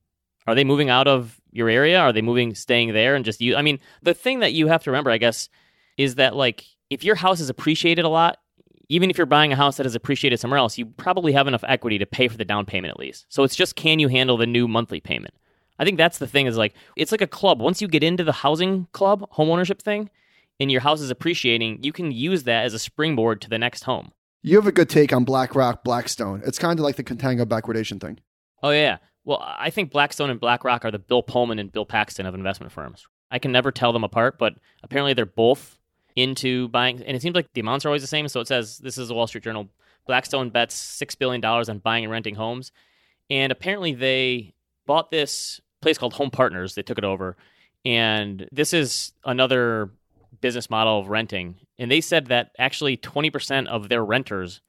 [0.46, 2.00] Are they moving out of your area?
[2.00, 3.56] Are they moving, staying there, and just you?
[3.56, 5.50] I mean, the thing that you have to remember, I guess,
[5.98, 8.38] is that like if your house is appreciated a lot,
[8.90, 11.64] even if you're buying a house that is appreciated somewhere else, you probably have enough
[11.68, 13.26] equity to pay for the down payment at least.
[13.30, 15.34] So it's just can you handle the new monthly payment?
[15.80, 16.46] I think that's the thing.
[16.46, 17.62] Is like it's like a club.
[17.62, 20.10] Once you get into the housing club, home ownership thing,
[20.60, 23.84] and your house is appreciating, you can use that as a springboard to the next
[23.84, 24.12] home.
[24.44, 26.42] You have a good take on BlackRock, Blackstone.
[26.46, 28.20] It's kind of like the contango backwardation thing.
[28.62, 28.98] Oh yeah.
[29.24, 32.72] Well, I think Blackstone and BlackRock are the Bill Pullman and Bill Paxton of investment
[32.72, 33.08] firms.
[33.30, 35.78] I can never tell them apart, but apparently they're both
[36.16, 38.28] into buying, and it seems like the amounts are always the same.
[38.28, 39.70] So it says this is a Wall Street Journal.
[40.08, 42.72] Blackstone bets six billion dollars on buying and renting homes,
[43.30, 44.54] and apparently they
[44.86, 46.76] bought this place called Home Partners.
[46.76, 47.38] They took it over,
[47.86, 49.92] and this is another
[50.42, 51.56] business model of renting.
[51.78, 54.62] And they said that actually twenty percent of their renters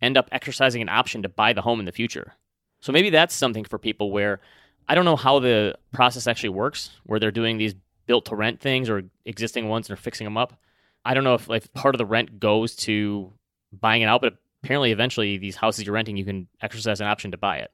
[0.00, 2.34] end up exercising an option to buy the home in the future.
[2.80, 4.40] So maybe that's something for people where
[4.88, 7.74] I don't know how the process actually works, where they're doing these
[8.06, 10.60] built to rent things or existing ones and are fixing them up.
[11.04, 13.32] I don't know if like part of the rent goes to
[13.72, 17.30] buying it out, but apparently eventually these houses you're renting, you can exercise an option
[17.32, 17.70] to buy it.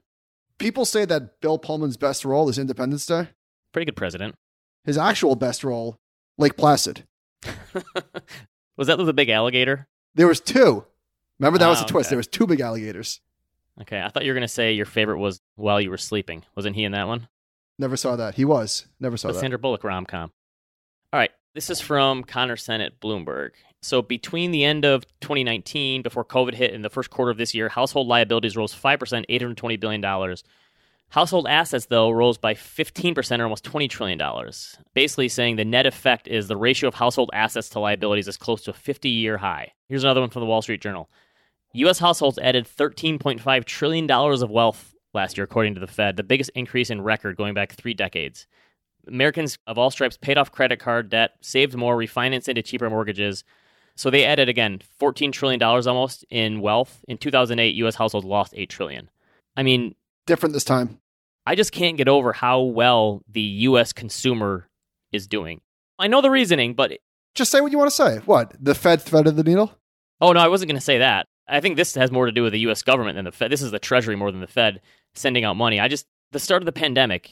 [0.59, 3.29] People say that Bill Pullman's best role is Independence Day.
[3.73, 4.35] Pretty good president.
[4.85, 5.99] His actual best role,
[6.39, 7.05] Lake Placid.
[8.77, 9.89] Was that the big alligator?
[10.15, 10.85] There was two.
[11.39, 12.07] Remember that was Ah, a twist.
[12.09, 12.11] okay.
[12.13, 13.21] There was two big alligators.
[13.81, 16.45] Okay, I thought you were going to say your favorite was while you were sleeping.
[16.55, 17.29] Wasn't he in that one?
[17.79, 18.35] Never saw that.
[18.35, 18.87] He was.
[19.01, 19.41] Never saw the that.
[19.41, 20.31] Sandra Bullock rom com.
[21.13, 23.51] All right, this is from Conor Sen at Bloomberg.
[23.83, 27.55] So between the end of 2019, before COVID hit, and the first quarter of this
[27.55, 30.37] year, household liabilities rose 5%, $820 billion.
[31.09, 34.21] Household assets, though, rose by 15% or almost $20 trillion.
[34.95, 38.63] Basically saying the net effect is the ratio of household assets to liabilities is close
[38.63, 39.73] to a 50 year high.
[39.89, 41.11] Here's another one from the Wall Street Journal.
[41.75, 41.99] U.S.
[41.99, 46.91] households added $13.5 trillion of wealth last year, according to the Fed, the biggest increase
[46.91, 48.47] in record going back three decades.
[49.07, 53.43] Americans of all stripes paid off credit card debt, saved more, refinanced into cheaper mortgages.
[53.97, 57.05] So they added again $14 trillion almost in wealth.
[57.09, 59.11] In 2008, US households lost 8 trillion.
[59.57, 59.95] I mean,
[60.27, 60.99] Different this time.
[61.45, 64.69] I just can't get over how well the US consumer
[65.11, 65.61] is doing.
[65.99, 66.93] I know the reasoning, but
[67.35, 68.19] Just say what you want to say.
[68.25, 68.55] What?
[68.61, 69.77] The Fed threaded the needle?
[70.21, 71.27] oh no, I wasn't going to say that.
[71.49, 73.51] I think this has more to do with the US government than the Fed.
[73.51, 74.81] This is the Treasury more than the Fed
[75.15, 75.81] sending out money.
[75.81, 77.31] I just the start of the pandemic,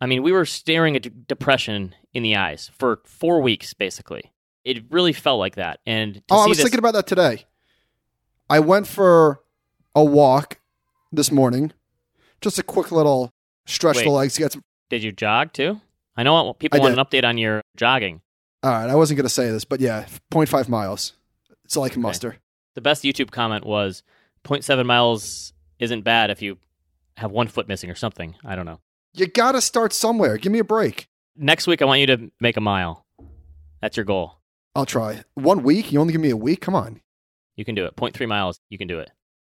[0.00, 4.32] I mean, we were staring at d- depression in the eyes for 4 weeks basically.
[4.64, 5.80] It really felt like that.
[5.86, 7.44] And to Oh, I was this, thinking about that today.
[8.48, 9.40] I went for
[9.94, 10.58] a walk
[11.12, 11.72] this morning.
[12.40, 13.30] Just a quick little
[13.66, 14.04] stretch Wait.
[14.04, 14.62] the legs, get some.
[14.88, 15.80] Did you jog too?
[16.16, 16.98] I know people I want did.
[16.98, 18.20] an update on your jogging.
[18.62, 21.14] All right, I wasn't going to say this, but yeah, 0.5 miles.
[21.64, 22.36] It's all I can muster.
[22.74, 24.02] The best YouTube comment was
[24.44, 26.58] 0.7 miles isn't bad if you
[27.16, 28.36] have one foot missing or something.
[28.44, 28.80] I don't know.
[29.12, 30.36] You got to start somewhere.
[30.36, 31.08] Give me a break.
[31.36, 33.06] Next week, I want you to make a mile.
[33.80, 34.38] That's your goal.
[34.74, 35.24] I'll try.
[35.34, 35.90] One week?
[35.90, 36.60] You only give me a week?
[36.60, 37.00] Come on.
[37.56, 37.96] You can do it.
[37.96, 39.10] 0.3 miles, you can do it.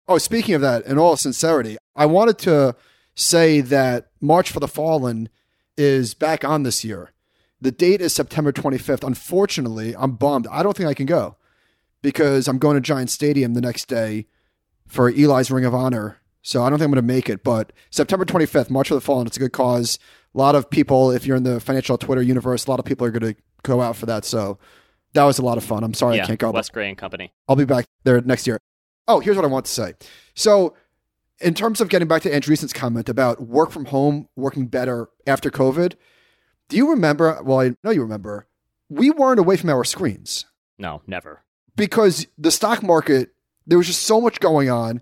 [0.07, 2.75] Oh, speaking of that, in all sincerity, I wanted to
[3.15, 5.29] say that March for the Fallen
[5.77, 7.11] is back on this year.
[7.61, 9.05] The date is September 25th.
[9.05, 10.47] Unfortunately, I'm bummed.
[10.51, 11.37] I don't think I can go
[12.05, 14.27] because I'm going to Giant Stadium the next day
[14.87, 16.17] for Eli's Ring of Honor.
[16.43, 17.43] So I don't think I'm going to make it.
[17.43, 19.97] But September 25th, March of the Fallen, it's a good cause.
[20.35, 23.07] A lot of people, if you're in the financial Twitter universe, a lot of people
[23.07, 24.23] are going to go out for that.
[24.23, 24.59] So
[25.13, 25.83] that was a lot of fun.
[25.83, 26.51] I'm sorry yeah, I can't go.
[26.51, 27.33] Wes Gray and Company.
[27.49, 28.59] I'll be back there next year.
[29.07, 29.93] Oh, here's what I want to say.
[30.35, 30.75] So,
[31.41, 35.49] in terms of getting back to Andreessen's comment about work from home working better after
[35.49, 35.95] COVID,
[36.69, 37.39] do you remember?
[37.43, 38.47] Well, I know you remember.
[38.89, 40.45] We weren't away from our screens
[40.77, 41.43] No, never.
[41.75, 43.31] Because the stock market,
[43.67, 45.01] there was just so much going on.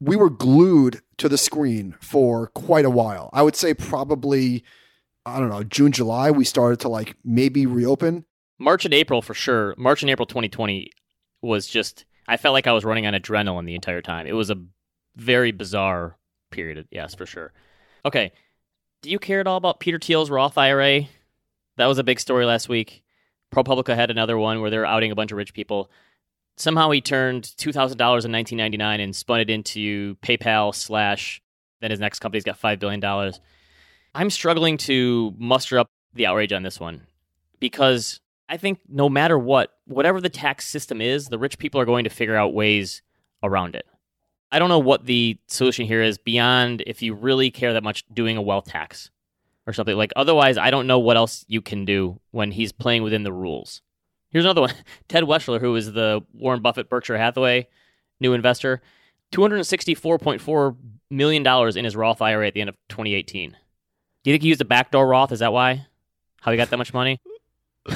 [0.00, 3.30] We were glued to the screen for quite a while.
[3.32, 4.64] I would say probably,
[5.24, 8.24] I don't know, June, July, we started to like maybe reopen.
[8.58, 9.74] March and April for sure.
[9.76, 10.90] March and April 2020
[11.42, 14.26] was just, I felt like I was running on adrenaline the entire time.
[14.26, 14.62] It was a
[15.16, 16.16] very bizarre
[16.50, 16.86] period.
[16.90, 17.52] Yes, for sure.
[18.04, 18.32] Okay.
[19.02, 21.02] Do you care at all about Peter Thiel's Roth IRA?
[21.76, 23.01] That was a big story last week.
[23.52, 25.90] ProPublica had another one where they're outing a bunch of rich people.
[26.56, 31.40] Somehow he turned $2,000 in 1999 and spun it into PayPal slash,
[31.80, 33.32] then his next company's got $5 billion.
[34.14, 37.06] I'm struggling to muster up the outrage on this one
[37.60, 41.86] because I think no matter what, whatever the tax system is, the rich people are
[41.86, 43.02] going to figure out ways
[43.42, 43.86] around it.
[44.50, 48.04] I don't know what the solution here is beyond if you really care that much
[48.12, 49.10] doing a wealth tax
[49.66, 49.96] or something.
[49.96, 53.32] Like otherwise I don't know what else you can do when he's playing within the
[53.32, 53.82] rules.
[54.30, 54.74] Here's another one.
[55.08, 57.68] Ted Weschler, who is the Warren Buffett Berkshire Hathaway
[58.22, 58.80] new investor,
[59.32, 60.76] $264.4
[61.10, 61.46] million
[61.76, 63.50] in his Roth IRA at the end of 2018.
[63.50, 65.32] Do you think he used a backdoor Roth?
[65.32, 65.86] Is that why?
[66.40, 67.20] How he got that much money?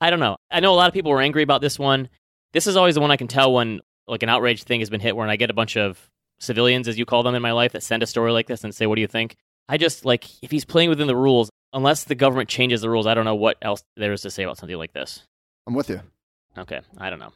[0.00, 0.36] I don't know.
[0.50, 2.08] I know a lot of people were angry about this one.
[2.52, 5.00] This is always the one I can tell when like an outrage thing has been
[5.00, 7.72] hit, when I get a bunch of civilians, as you call them in my life,
[7.72, 9.36] that send a story like this and say, "What do you think?"
[9.68, 13.06] I just like if he's playing within the rules, unless the government changes the rules,
[13.06, 15.22] I don't know what else there is to say about something like this.
[15.66, 16.00] I'm with you.
[16.56, 17.32] Okay, I don't know.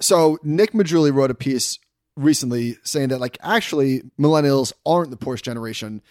[0.00, 1.78] So Nick Maggiulli wrote a piece
[2.16, 6.02] recently saying that like actually millennials aren't the poorest generation.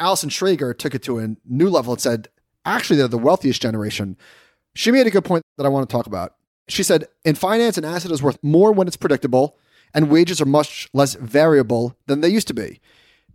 [0.00, 2.28] Allison Schrager took it to a new level and said
[2.64, 4.16] actually they're the wealthiest generation.
[4.74, 6.34] She made a good point that I want to talk about.
[6.68, 9.58] She said in finance an asset is worth more when it's predictable
[9.94, 12.80] and wages are much less variable than they used to be.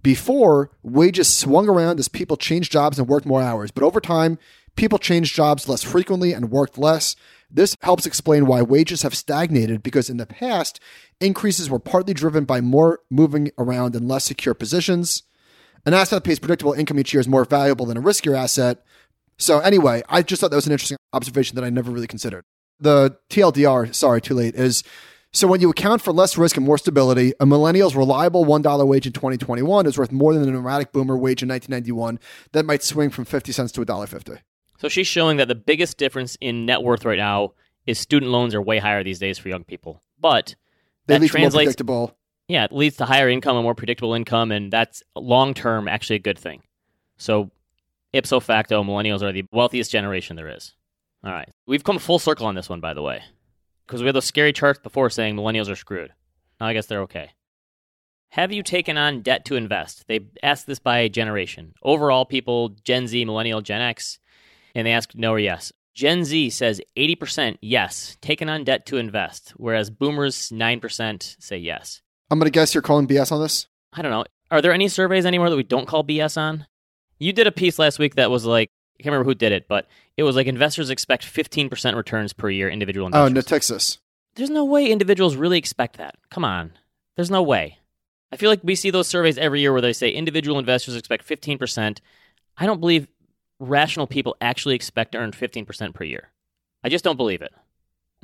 [0.03, 4.37] Before, wages swung around as people changed jobs and worked more hours, but over time,
[4.75, 7.15] people changed jobs less frequently and worked less.
[7.49, 10.81] This helps explain why wages have stagnated because in the past,
[11.21, 15.23] increases were partly driven by more moving around in less secure positions.
[15.85, 18.83] An asset that pays predictable income each year is more valuable than a riskier asset.
[19.37, 22.43] So, anyway, I just thought that was an interesting observation that I never really considered.
[22.79, 24.83] The TLDR, sorry, too late, is
[25.33, 29.07] so when you account for less risk and more stability, a millennial's reliable $1 wage
[29.07, 32.19] in 2021 is worth more than an erratic boomer wage in 1991
[32.51, 34.39] that might swing from 50 cents to $1.50.
[34.77, 37.53] So she's showing that the biggest difference in net worth right now
[37.85, 40.01] is student loans are way higher these days for young people.
[40.19, 40.55] But
[41.07, 42.15] They that to translates predictable.
[42.47, 46.17] yeah, it leads to higher income and more predictable income, and that's long term actually
[46.17, 46.61] a good thing.
[47.17, 47.51] So
[48.13, 50.73] ipso facto, millennials are the wealthiest generation there is.
[51.23, 51.49] All right.
[51.65, 53.23] We've come full circle on this one, by the way,
[53.85, 56.13] because we had those scary charts before saying millennials are screwed.
[56.59, 57.31] Now I guess they're okay.
[58.29, 60.07] Have you taken on debt to invest?
[60.07, 61.75] They asked this by generation.
[61.83, 64.17] Overall, people, Gen Z, Millennial, Gen X,
[64.73, 65.71] and they asked no or yes.
[65.93, 72.01] Gen Z says 80% yes, taken on debt to invest, whereas boomers 9% say yes.
[72.31, 73.67] I'm going to guess you're calling BS on this.
[73.93, 74.25] I don't know.
[74.49, 76.65] Are there any surveys anymore that we don't call BS on?
[77.19, 78.71] You did a piece last week that was like,
[79.03, 79.87] can't remember who did it, but
[80.17, 83.23] it was like investors expect 15% returns per year, individual investors.
[83.23, 83.69] Oh, investors.
[83.69, 83.97] Natixis.
[84.35, 86.15] There's no way individuals really expect that.
[86.29, 86.71] Come on.
[87.15, 87.79] There's no way.
[88.31, 91.27] I feel like we see those surveys every year where they say individual investors expect
[91.27, 91.99] 15%.
[92.57, 93.07] I don't believe
[93.59, 96.31] rational people actually expect to earn 15% per year.
[96.83, 97.53] I just don't believe it.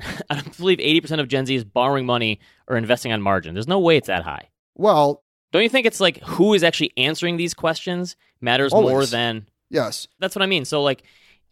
[0.30, 3.54] I don't believe 80% of Gen Z is borrowing money or investing on margin.
[3.54, 4.48] There's no way it's that high.
[4.76, 9.46] Well, Don't you think it's like who is actually answering these questions matters more than
[9.70, 10.08] yes.
[10.18, 10.64] that's what I mean.
[10.64, 11.02] So like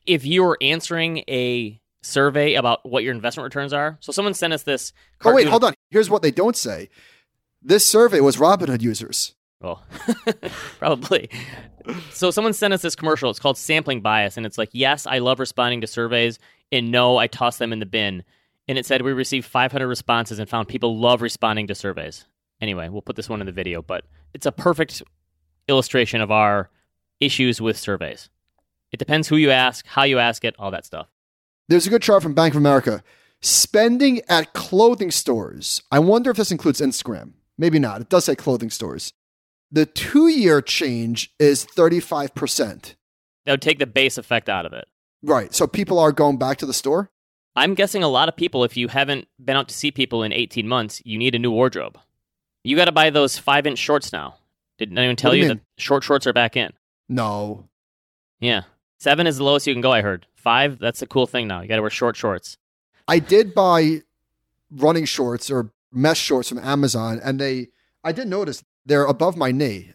[0.07, 4.63] if you're answering a survey about what your investment returns are, so someone sent us
[4.63, 4.93] this
[5.25, 5.75] Oh, wait, hold on.
[5.91, 6.89] Here's what they don't say.
[7.63, 9.35] This survey was Robinhood users.
[9.61, 9.83] Well,
[10.79, 11.29] probably.
[12.11, 13.31] So someone sent us this commercial.
[13.31, 16.39] It's called Sampling Bias, and it's like, yes, I love responding to surveys,
[16.71, 18.23] and no, I toss them in the bin.
[18.69, 22.27] And it said we received 500 responses and found people love responding to surveys.
[22.61, 24.05] Anyway, we'll put this one in the video, but
[24.35, 25.03] it's a perfect
[25.69, 26.71] illustration of our
[27.21, 28.31] issues with surveys.
[28.93, 31.09] It depends who you ask, how you ask it, all that stuff.
[31.69, 33.03] There's a good chart from Bank of America.
[33.41, 35.83] Spending at clothing stores.
[35.93, 37.33] I wonder if this includes Instagram.
[37.57, 38.01] Maybe not.
[38.01, 39.13] It does say clothing stores.
[39.71, 42.95] The two year change is 35%.
[43.45, 44.87] That would take the base effect out of it.
[45.23, 45.55] Right.
[45.55, 47.11] So people are going back to the store?
[47.57, 50.33] I'm guessing a lot of people, if you haven't been out to see people in
[50.33, 51.99] 18 months, you need a new wardrobe.
[52.63, 54.37] You got to buy those five inch shorts now.
[54.79, 56.73] Did anyone tell you, you that short shorts are back in?
[57.09, 57.69] No.
[58.41, 58.63] Yeah.
[58.99, 60.27] Seven is the lowest you can go, I heard.
[60.35, 61.61] Five, that's a cool thing now.
[61.63, 62.59] You got to wear short shorts.
[63.07, 64.03] I did buy
[64.71, 67.69] running shorts or mesh shorts from Amazon, and they,
[68.05, 69.93] I did notice they're above my knee.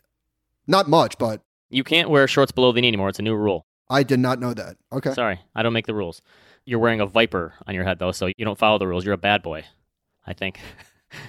[0.67, 3.10] Not much, but You can't wear shorts below the knee anymore.
[3.10, 3.65] It's a new rule.
[3.89, 4.78] I did not know that.
[4.91, 5.13] Okay.
[5.13, 6.21] Sorry, I don't make the rules.
[6.65, 9.04] You're wearing a viper on your head, though, so you don't follow the rules.
[9.04, 9.65] You're a bad boy,
[10.26, 10.60] I think.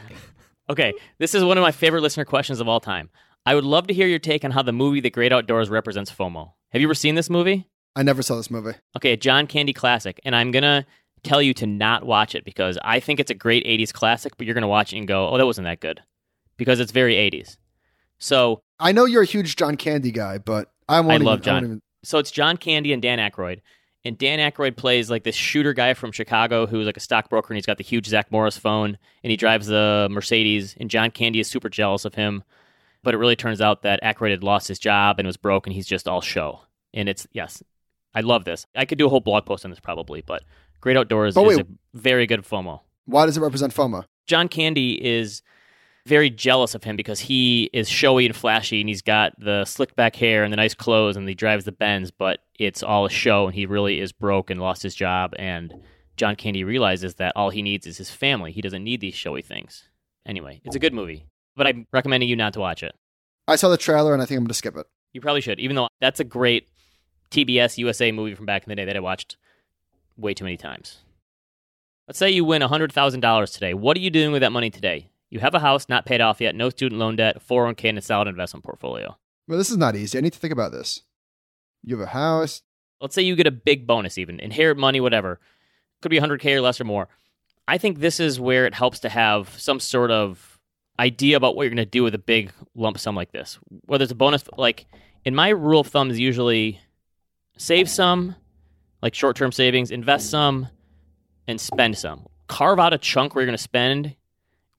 [0.70, 3.10] okay, this is one of my favorite listener questions of all time.
[3.46, 6.10] I would love to hear your take on how the movie The Great Outdoors represents
[6.10, 6.52] FOMO.
[6.70, 7.66] Have you ever seen this movie?
[7.94, 8.72] I never saw this movie.
[8.96, 10.86] Okay, a John Candy classic, and I'm gonna
[11.22, 14.46] tell you to not watch it because I think it's a great '80s classic, but
[14.46, 16.02] you're gonna watch it and go, "Oh, that wasn't that good,"
[16.56, 17.56] because it's very '80s.
[18.18, 21.40] So, I know you're a huge John Candy guy, but I won't I even, love
[21.40, 21.54] I John.
[21.54, 23.60] won't even- so it's John Candy and Dan Aykroyd,
[24.04, 27.58] and Dan Aykroyd plays like this shooter guy from Chicago who's like a stockbroker, and
[27.58, 31.40] he's got the huge Zach Morris phone, and he drives the Mercedes, and John Candy
[31.40, 32.42] is super jealous of him,
[33.04, 35.74] but it really turns out that Aykroyd had lost his job and was broke, and
[35.74, 36.60] he's just all show.
[36.92, 37.62] And it's yes,
[38.14, 38.66] I love this.
[38.74, 40.42] I could do a whole blog post on this probably, but
[40.80, 41.66] Great Outdoors Oh, is wait.
[41.66, 42.80] a very good FOMO.
[43.06, 44.04] Why does it represent FOMO?
[44.26, 45.42] John Candy is
[46.06, 49.96] very jealous of him because he is showy and flashy and he's got the slick
[49.96, 53.10] back hair and the nice clothes and he drives the Benz, but it's all a
[53.10, 55.32] show and he really is broke and lost his job.
[55.38, 55.74] And
[56.16, 58.52] John Candy realizes that all he needs is his family.
[58.52, 59.88] He doesn't need these showy things.
[60.26, 62.94] Anyway, it's a good movie, but I'm recommending you not to watch it.
[63.46, 64.86] I saw the trailer and I think I'm going to skip it.
[65.12, 66.68] You probably should, even though that's a great
[67.30, 69.36] TBS USA movie from back in the day that I watched
[70.16, 70.98] way too many times.
[72.06, 73.74] Let's say you win $100,000 today.
[73.74, 75.08] What are you doing with that money today?
[75.30, 78.02] You have a house not paid off yet, no student loan debt, 401k, and a
[78.02, 79.16] solid investment portfolio.
[79.48, 80.18] Well, this is not easy.
[80.18, 81.02] I need to think about this.
[81.82, 82.62] You have a house.
[83.00, 85.40] Let's say you get a big bonus, even inherit money, whatever.
[86.02, 87.08] Could be 100k or less or more.
[87.66, 90.53] I think this is where it helps to have some sort of
[90.98, 93.58] idea about what you're going to do with a big lump sum like this.
[93.86, 94.86] Whether it's a bonus, like
[95.24, 96.80] in my rule of thumb is usually
[97.56, 98.36] save some,
[99.02, 100.68] like short term savings, invest some,
[101.46, 102.26] and spend some.
[102.46, 104.14] Carve out a chunk where you're going to spend,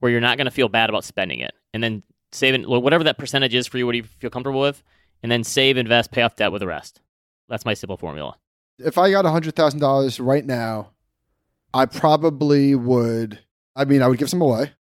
[0.00, 2.02] where you're not going to feel bad about spending it, and then
[2.32, 4.82] save it, whatever that percentage is for you, what do you feel comfortable with,
[5.22, 7.00] and then save, invest, pay off debt with the rest.
[7.48, 8.36] That's my simple formula.
[8.78, 10.90] If I got $100,000 right now,
[11.72, 13.38] I probably would.
[13.74, 14.72] I mean, I would give some away.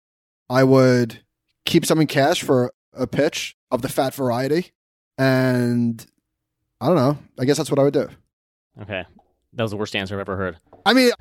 [0.50, 1.20] I would
[1.66, 4.72] keep some in cash for a pitch of the fat variety.
[5.18, 6.06] And
[6.82, 7.18] I don't know.
[7.40, 8.08] I guess that's what I would do.
[8.82, 9.04] Okay.
[9.54, 10.58] That was the worst answer I've ever heard.
[10.86, 11.12] I mean,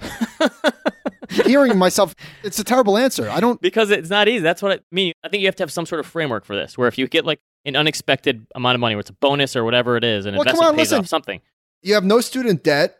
[1.30, 3.28] hearing myself, it's a terrible answer.
[3.30, 3.60] I don't.
[3.60, 4.40] because it's not easy.
[4.42, 5.12] That's what I mean.
[5.22, 7.06] I think you have to have some sort of framework for this, where if you
[7.08, 10.26] get like an unexpected amount of money, where it's a bonus or whatever it is,
[10.26, 10.98] and Well, investment on, pays listen.
[10.98, 11.40] off something.
[11.82, 12.96] You have no student debt.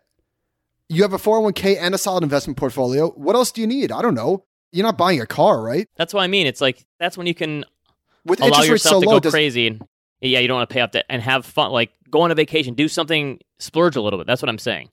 [0.89, 3.11] You have a 401k and a solid investment portfolio.
[3.11, 3.91] What else do you need?
[3.91, 4.45] I don't know.
[4.75, 5.89] You're not buying a car, right?
[5.97, 6.47] That's what I mean.
[6.47, 7.65] It's like that's when you can
[8.25, 9.83] With allow yourself so to low, go does, crazy and
[10.21, 11.71] Yeah, you don't want to pay up that and have fun.
[11.71, 14.27] Like go on a vacation, do something, splurge a little bit.
[14.27, 14.91] That's what I'm saying.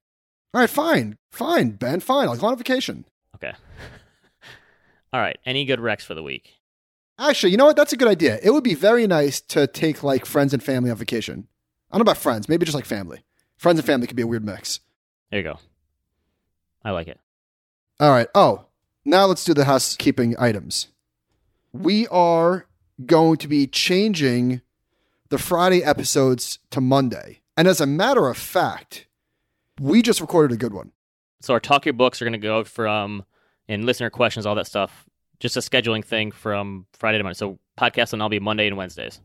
[0.53, 2.27] All right, fine, fine, Ben, fine.
[2.27, 3.05] I'll go on a vacation.
[3.35, 3.53] Okay.
[5.13, 5.37] All right.
[5.45, 6.53] Any good recs for the week?
[7.19, 7.75] Actually, you know what?
[7.75, 8.39] That's a good idea.
[8.43, 11.47] It would be very nice to take like friends and family on vacation.
[11.91, 13.23] I don't know about friends, maybe just like family.
[13.57, 14.79] Friends and family could be a weird mix.
[15.29, 15.59] There you go.
[16.83, 17.19] I like it.
[17.99, 18.27] All right.
[18.33, 18.65] Oh,
[19.05, 20.87] now let's do the housekeeping items.
[21.73, 22.67] We are
[23.05, 24.61] going to be changing
[25.29, 27.41] the Friday episodes to Monday.
[27.57, 29.07] And as a matter of fact,
[29.79, 30.91] we just recorded a good one.
[31.41, 33.23] So our talk your books are going to go from
[33.67, 35.05] and listener questions, all that stuff.
[35.39, 37.37] Just a scheduling thing from Friday to Monday.
[37.37, 39.19] So podcasts will now be Monday and Wednesdays.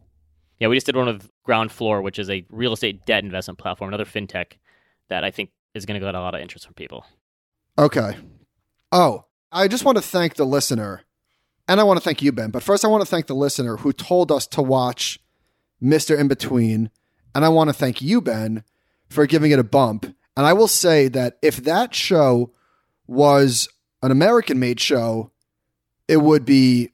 [0.58, 3.88] Yeah, we just did one with Groundfloor, which is a real estate debt investment platform,
[3.88, 4.52] another fintech
[5.10, 7.04] that I think is going to get a lot of interest from people.
[7.76, 8.16] Okay.
[8.90, 11.03] Oh, I just want to thank the listener,
[11.68, 12.51] and I want to thank you, Ben.
[12.51, 15.20] But first, I want to thank the listener who told us to watch
[15.82, 16.18] Mr.
[16.18, 16.90] In Between.
[17.34, 18.64] And I want to thank you, Ben,
[19.09, 20.07] for giving it a bump.
[20.36, 22.53] And I will say that if that show
[23.07, 23.68] was
[24.03, 25.32] an American made show,
[26.09, 26.92] it would be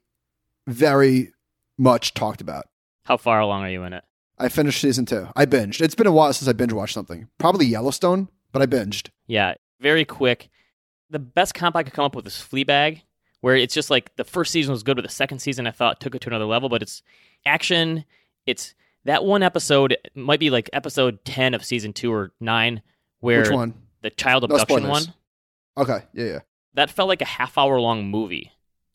[0.66, 1.32] very
[1.78, 2.64] much talked about.
[3.04, 4.04] How far along are you in it?
[4.38, 5.28] I finished season two.
[5.36, 5.80] I binged.
[5.80, 7.28] It's been a while since I binge watched something.
[7.38, 9.10] Probably Yellowstone, but I binged.
[9.26, 10.48] Yeah, very quick.
[11.12, 13.02] The best comp I could come up with is Fleabag,
[13.40, 16.00] where it's just like the first season was good, but the second season I thought
[16.00, 16.68] took it to another level.
[16.68, 17.02] But it's
[17.46, 18.04] action.
[18.46, 22.82] It's that one episode might be like episode ten of season two or nine,
[23.20, 23.74] where Which one?
[24.00, 25.06] the child No abduction spoilers.
[25.06, 25.14] one.
[25.76, 26.04] Okay.
[26.14, 26.38] Yeah, yeah.
[26.74, 28.50] That felt like a half hour long movie,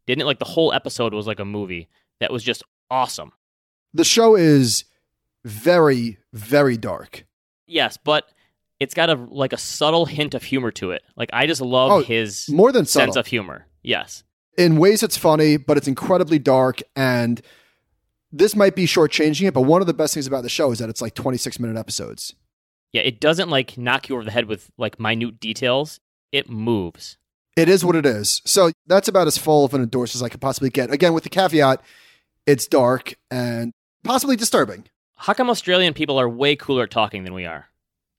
[0.07, 0.26] didn't it?
[0.26, 1.88] Like the whole episode was like a movie
[2.20, 3.32] that was just awesome.
[3.93, 4.86] The show is
[5.45, 7.26] very, very dark.
[7.68, 8.30] Yes, but
[8.80, 11.03] it's got a like a subtle hint of humor to it.
[11.15, 13.65] Like I just love Oh, his More than sense of humor.
[13.84, 14.23] Yes.
[14.57, 16.82] in ways it's funny, but it's incredibly dark.
[16.95, 17.41] And
[18.32, 20.80] this might be shortchanging it, but one of the best things about the show is
[20.80, 22.36] that it's like 26 minute episodes.
[22.93, 25.99] Yeah, it doesn't like knock you over the head with like minute details.
[26.32, 27.17] It moves.
[27.55, 28.41] It is what it is.
[28.45, 30.91] So that's about as full of an endorse as I could possibly get.
[30.91, 31.82] Again, with the caveat,
[32.45, 33.71] it's dark and
[34.03, 34.86] possibly disturbing.
[35.15, 37.65] How come Australian people are way cooler at talking than we are?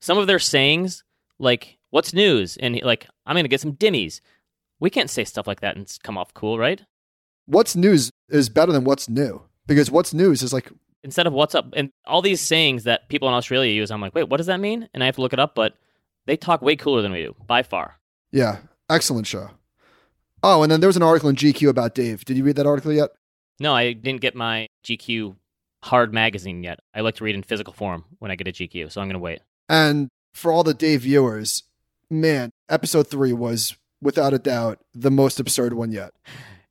[0.01, 1.05] Some of their sayings,
[1.39, 4.21] like "What's news?" and like "I'm gonna get some dimmies."
[4.81, 6.81] We can't say stuff like that and come off cool, right?
[7.47, 10.71] What's news is better than what's new because what's news is like,
[11.03, 14.15] Instead of "What's up?" and all these sayings that people in Australia use, I'm like,
[14.15, 14.89] wait, what does that mean?
[14.93, 15.55] And I have to look it up.
[15.55, 15.75] But
[16.27, 17.99] they talk way cooler than we do by far.
[18.33, 18.59] yeah,
[18.91, 19.51] excellent show.
[20.43, 22.25] Oh, and then there was an article in GQ about Dave.
[22.25, 23.11] Did you read that article yet?
[23.59, 25.35] No, I didn't get my GQ
[25.83, 26.79] hard magazine yet.
[26.95, 29.19] I like to read in physical form when I get a GQ, so I'm gonna
[29.19, 29.41] wait.
[29.69, 31.65] And for all the Dave viewers,
[32.11, 36.13] man, episode three was without a doubt the most absurd one yet.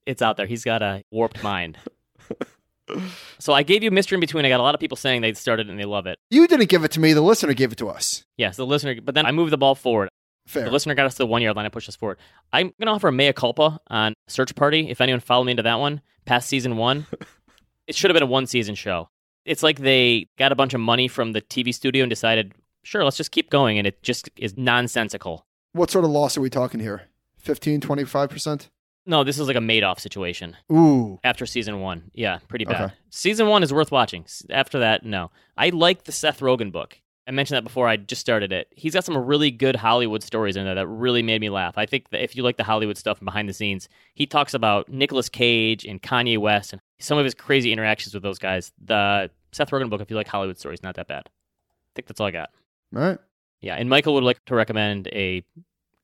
[0.06, 0.46] it's out there.
[0.48, 1.78] He's got a warped mind.
[3.40, 4.14] so I gave you Mr.
[4.14, 4.46] In Between.
[4.46, 6.18] I got a lot of people saying they started and they love it.
[6.30, 8.24] You didn't give it to me, the listener gave it to us.
[8.38, 10.10] Yes, the listener, but then I moved the ball forward.
[10.48, 10.64] Fair.
[10.64, 11.66] The listener got us to the one yard line.
[11.66, 12.20] I pushed us forward.
[12.54, 14.90] I'm going to offer a mea culpa on Search Party.
[14.90, 17.06] If anyone followed me into that one, past season one,
[17.88, 19.10] it should have been a one season show.
[19.44, 22.54] It's like they got a bunch of money from the TV studio and decided,
[22.88, 23.78] sure, let's just keep going.
[23.78, 25.46] And it just is nonsensical.
[25.74, 27.04] What sort of loss are we talking here?
[27.38, 28.70] 15, 25%?
[29.06, 30.58] No, this is like a Madoff situation.
[30.72, 31.20] Ooh.
[31.24, 32.12] after season one.
[32.14, 32.82] Yeah, pretty bad.
[32.82, 32.94] Okay.
[33.10, 34.26] Season one is worth watching.
[34.50, 35.32] After that, no.
[35.58, 37.00] I like the Seth Rogen book.
[37.26, 38.68] I mentioned that before I just started it.
[38.72, 41.78] He's got some really good Hollywood stories in there that really made me laugh.
[41.78, 44.54] I think that if you like the Hollywood stuff and behind the scenes, he talks
[44.54, 48.72] about Nicolas Cage and Kanye West and some of his crazy interactions with those guys.
[48.82, 51.24] The Seth Rogen book, if you like Hollywood stories, not that bad.
[51.28, 52.52] I think that's all I got.
[52.96, 53.18] All right.
[53.62, 55.44] Yeah, and Michael would like to recommend a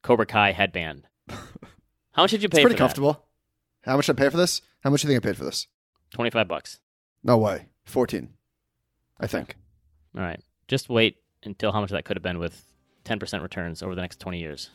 [0.01, 1.07] Cobra Kai headband.
[1.29, 3.25] How much did you It's pay pretty for comfortable.
[3.83, 4.61] How much did I pay for this?
[4.83, 5.67] How much do you think I paid for this?
[6.11, 6.79] 25 bucks.
[7.23, 7.67] No way.
[7.85, 8.29] 14.
[9.19, 9.55] I think.
[10.15, 10.39] All right.
[10.67, 12.65] Just wait until how much that could have been with
[13.05, 14.69] 10% returns over the next 20 years.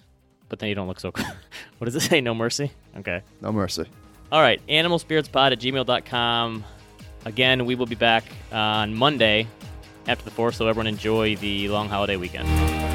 [0.49, 1.11] But then you don't look so.
[1.79, 2.21] what does it say?
[2.21, 2.73] No mercy?
[2.97, 3.23] Okay.
[3.41, 3.85] No mercy.
[4.33, 4.61] All right.
[4.69, 6.65] Animalspiritspod at gmail.com.
[7.25, 9.47] Again, we will be back on Monday
[10.09, 12.88] after the 4th, so everyone enjoy the long holiday weekend.